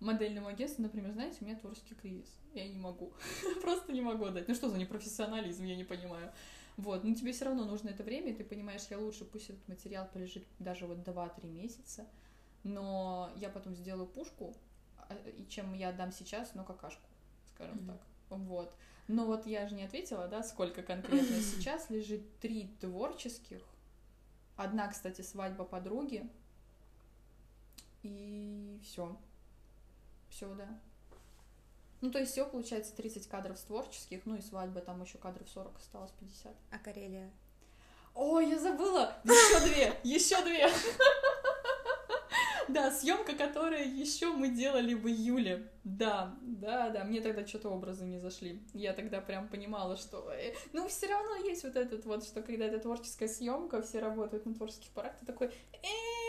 модельному 0.00 0.48
агентству, 0.48 0.82
например, 0.82 1.12
знаете, 1.12 1.38
у 1.40 1.44
меня 1.44 1.56
творческий 1.56 1.94
кризис. 1.94 2.28
Я 2.54 2.68
не 2.68 2.78
могу. 2.78 3.12
Просто 3.62 3.92
не 3.92 4.00
могу 4.00 4.28
дать. 4.28 4.48
Ну 4.48 4.54
что 4.54 4.68
за 4.68 4.78
непрофессионализм, 4.78 5.64
я 5.64 5.76
не 5.76 5.84
понимаю. 5.84 6.32
Вот, 6.76 7.04
но 7.04 7.14
тебе 7.14 7.32
все 7.32 7.46
равно 7.46 7.64
нужно 7.64 7.88
это 7.88 8.02
время, 8.02 8.32
и 8.32 8.34
ты 8.34 8.44
понимаешь, 8.44 8.82
я 8.90 8.98
лучше 8.98 9.24
пусть 9.24 9.48
этот 9.48 9.66
материал 9.66 10.06
полежит 10.12 10.44
даже 10.58 10.86
вот 10.86 10.98
2-3 10.98 11.48
месяца, 11.48 12.06
но 12.64 13.32
я 13.36 13.48
потом 13.48 13.74
сделаю 13.74 14.06
пушку, 14.06 14.54
а, 14.98 15.14
и 15.14 15.48
чем 15.48 15.72
я 15.72 15.88
отдам 15.88 16.12
сейчас, 16.12 16.54
но 16.54 16.64
какашку, 16.64 17.08
скажем 17.54 17.78
mm-hmm. 17.78 17.86
так. 17.86 18.06
Вот. 18.28 18.74
Но 19.08 19.24
вот 19.24 19.46
я 19.46 19.66
же 19.68 19.74
не 19.74 19.84
ответила, 19.84 20.26
да, 20.28 20.42
сколько 20.42 20.82
конкретно. 20.82 21.36
Сейчас 21.40 21.90
лежит 21.90 22.38
три 22.40 22.76
творческих. 22.80 23.62
Одна, 24.56 24.88
кстати, 24.88 25.22
свадьба 25.22 25.64
подруги. 25.64 26.28
И 28.02 28.80
все. 28.82 29.16
Все, 30.36 30.54
да. 30.54 30.68
Ну, 32.02 32.10
то 32.10 32.18
есть 32.18 32.32
всего 32.32 32.44
получается 32.44 32.94
30 32.94 33.26
кадров 33.26 33.56
с 33.56 33.62
творческих, 33.62 34.26
ну 34.26 34.36
и 34.36 34.42
свадьба, 34.42 34.82
там 34.82 35.02
еще 35.02 35.16
кадров 35.16 35.48
40 35.48 35.78
осталось, 35.78 36.10
50. 36.20 36.54
А 36.70 36.78
Карелия? 36.78 37.30
О, 38.14 38.38
я 38.40 38.58
забыла! 38.58 39.16
Еще 39.24 39.60
две! 39.66 39.94
Еще 40.04 40.42
две! 40.44 40.68
Да, 42.68 42.90
съемка, 42.90 43.34
которая 43.34 43.84
еще 43.84 44.32
мы 44.32 44.48
делали 44.48 44.92
в 44.92 45.06
июле. 45.06 45.70
Да, 45.84 46.36
да, 46.42 46.90
да, 46.90 47.04
мне 47.04 47.20
тогда 47.20 47.46
что-то 47.46 47.70
образы 47.70 48.04
не 48.04 48.18
зашли. 48.18 48.60
Я 48.74 48.92
тогда 48.92 49.20
прям 49.20 49.48
понимала, 49.48 49.96
что... 49.96 50.30
Э, 50.32 50.52
ну, 50.72 50.88
все 50.88 51.06
равно 51.06 51.36
есть 51.36 51.62
вот 51.62 51.76
этот 51.76 52.04
вот, 52.04 52.24
что 52.24 52.42
когда 52.42 52.66
это 52.66 52.80
творческая 52.80 53.28
съемка, 53.28 53.80
все 53.80 54.00
работают 54.00 54.44
на 54.44 54.54
творческих 54.54 54.90
порах, 54.90 55.16
ты 55.20 55.26
такой, 55.26 55.46
э 55.46 56.25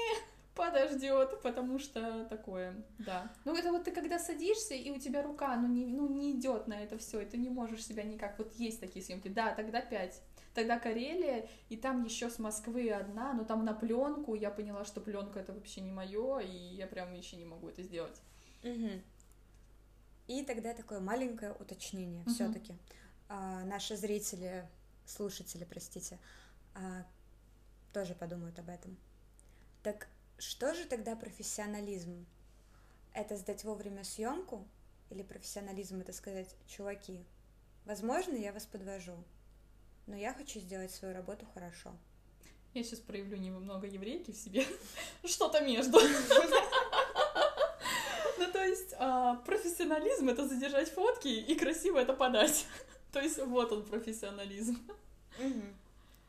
подождет, 0.57 1.41
потому 1.41 1.79
что 1.79 2.25
такое, 2.25 2.75
да. 2.97 3.31
Ну, 3.45 3.55
это 3.55 3.71
вот 3.71 3.83
ты 3.83 3.91
когда 3.91 4.19
садишься, 4.19 4.73
и 4.73 4.89
у 4.89 4.99
тебя 4.99 5.21
рука, 5.21 5.55
ну, 5.55 5.67
не, 5.67 5.85
ну, 5.85 6.09
не 6.09 6.31
идет 6.31 6.67
на 6.67 6.73
это 6.73 6.97
все, 6.97 7.21
и 7.21 7.25
ты 7.25 7.37
не 7.37 7.49
можешь 7.49 7.85
себя 7.85 8.03
никак, 8.03 8.37
вот 8.39 8.53
есть 8.55 8.79
такие 8.79 9.05
съемки, 9.05 9.27
да, 9.27 9.53
тогда 9.53 9.81
пять. 9.81 10.21
Тогда 10.53 10.79
Карелия, 10.79 11.47
и 11.69 11.77
там 11.77 12.03
еще 12.03 12.31
с 12.31 12.39
Москвы 12.39 12.89
одна, 12.89 13.33
но 13.33 13.45
там 13.45 13.63
на 13.63 13.73
пленку, 13.73 14.33
я 14.33 14.49
поняла, 14.49 14.83
что 14.85 14.99
пленка 14.99 15.39
это 15.39 15.53
вообще 15.53 15.81
не 15.81 15.91
мое, 15.91 16.39
и 16.39 16.75
я 16.75 16.87
прям 16.87 17.13
еще 17.13 17.35
не 17.37 17.45
могу 17.45 17.69
это 17.69 17.83
сделать. 17.83 18.19
Угу. 18.63 18.89
И 20.27 20.43
тогда 20.43 20.73
такое 20.73 20.99
маленькое 20.99 21.53
уточнение 21.53 22.23
угу. 22.23 22.31
все-таки. 22.31 22.73
А, 23.29 23.63
наши 23.65 23.95
зрители, 23.95 24.67
слушатели, 25.05 25.63
простите, 25.63 26.17
а, 26.73 27.05
тоже 27.93 28.15
подумают 28.15 28.57
об 28.57 28.69
этом. 28.69 28.97
Так 29.83 30.07
что 30.37 30.73
же 30.73 30.85
тогда 30.85 31.15
профессионализм? 31.15 32.25
Это 33.13 33.37
сдать 33.37 33.63
вовремя 33.63 34.03
съемку? 34.03 34.67
Или 35.09 35.23
профессионализм 35.23 36.01
это 36.01 36.13
сказать, 36.13 36.55
чуваки, 36.67 37.25
возможно, 37.85 38.35
я 38.35 38.51
вас 38.51 38.65
подвожу, 38.65 39.15
но 40.05 40.15
я 40.15 40.33
хочу 40.33 40.59
сделать 40.59 40.91
свою 40.91 41.13
работу 41.13 41.45
хорошо. 41.53 41.95
Я 42.73 42.83
сейчас 42.83 42.99
проявлю 42.99 43.37
немного 43.37 43.87
еврейки 43.87 44.31
в 44.31 44.37
себе, 44.37 44.65
что-то 45.25 45.61
между. 45.61 45.99
Ну, 48.39 48.51
то 48.51 48.63
есть, 48.63 48.93
а, 48.99 49.37
профессионализм— 49.47 50.29
это 50.29 50.47
задержать 50.47 50.91
фотки 50.91 51.27
и 51.27 51.55
красиво 51.55 51.97
это 51.97 52.13
подать. 52.13 52.67
То 53.11 53.19
есть, 53.19 53.39
вот 53.39 53.71
он, 53.71 53.83
профессионализм. 53.83 54.77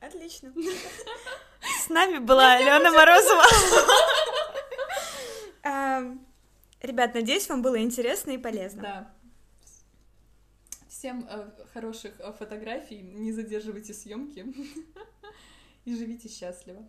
Отлично. 0.01 0.51
С 1.89 1.91
нами 1.91 2.19
была 2.19 2.53
Алена 2.53 2.91
Морозова. 2.91 3.45
Ребят, 6.83 7.15
надеюсь, 7.15 7.49
вам 7.49 7.63
было 7.63 7.81
интересно 7.81 8.33
и 8.33 8.37
полезно. 8.37 8.83
Да. 8.83 9.15
Всем 10.87 11.27
э, 11.31 11.51
хороших 11.73 12.21
э, 12.21 12.31
фотографий, 12.35 13.01
не 13.01 13.33
задерживайте 13.33 13.95
съемки 13.95 14.45
и 15.87 15.97
живите 15.97 16.29
счастливо. 16.29 16.87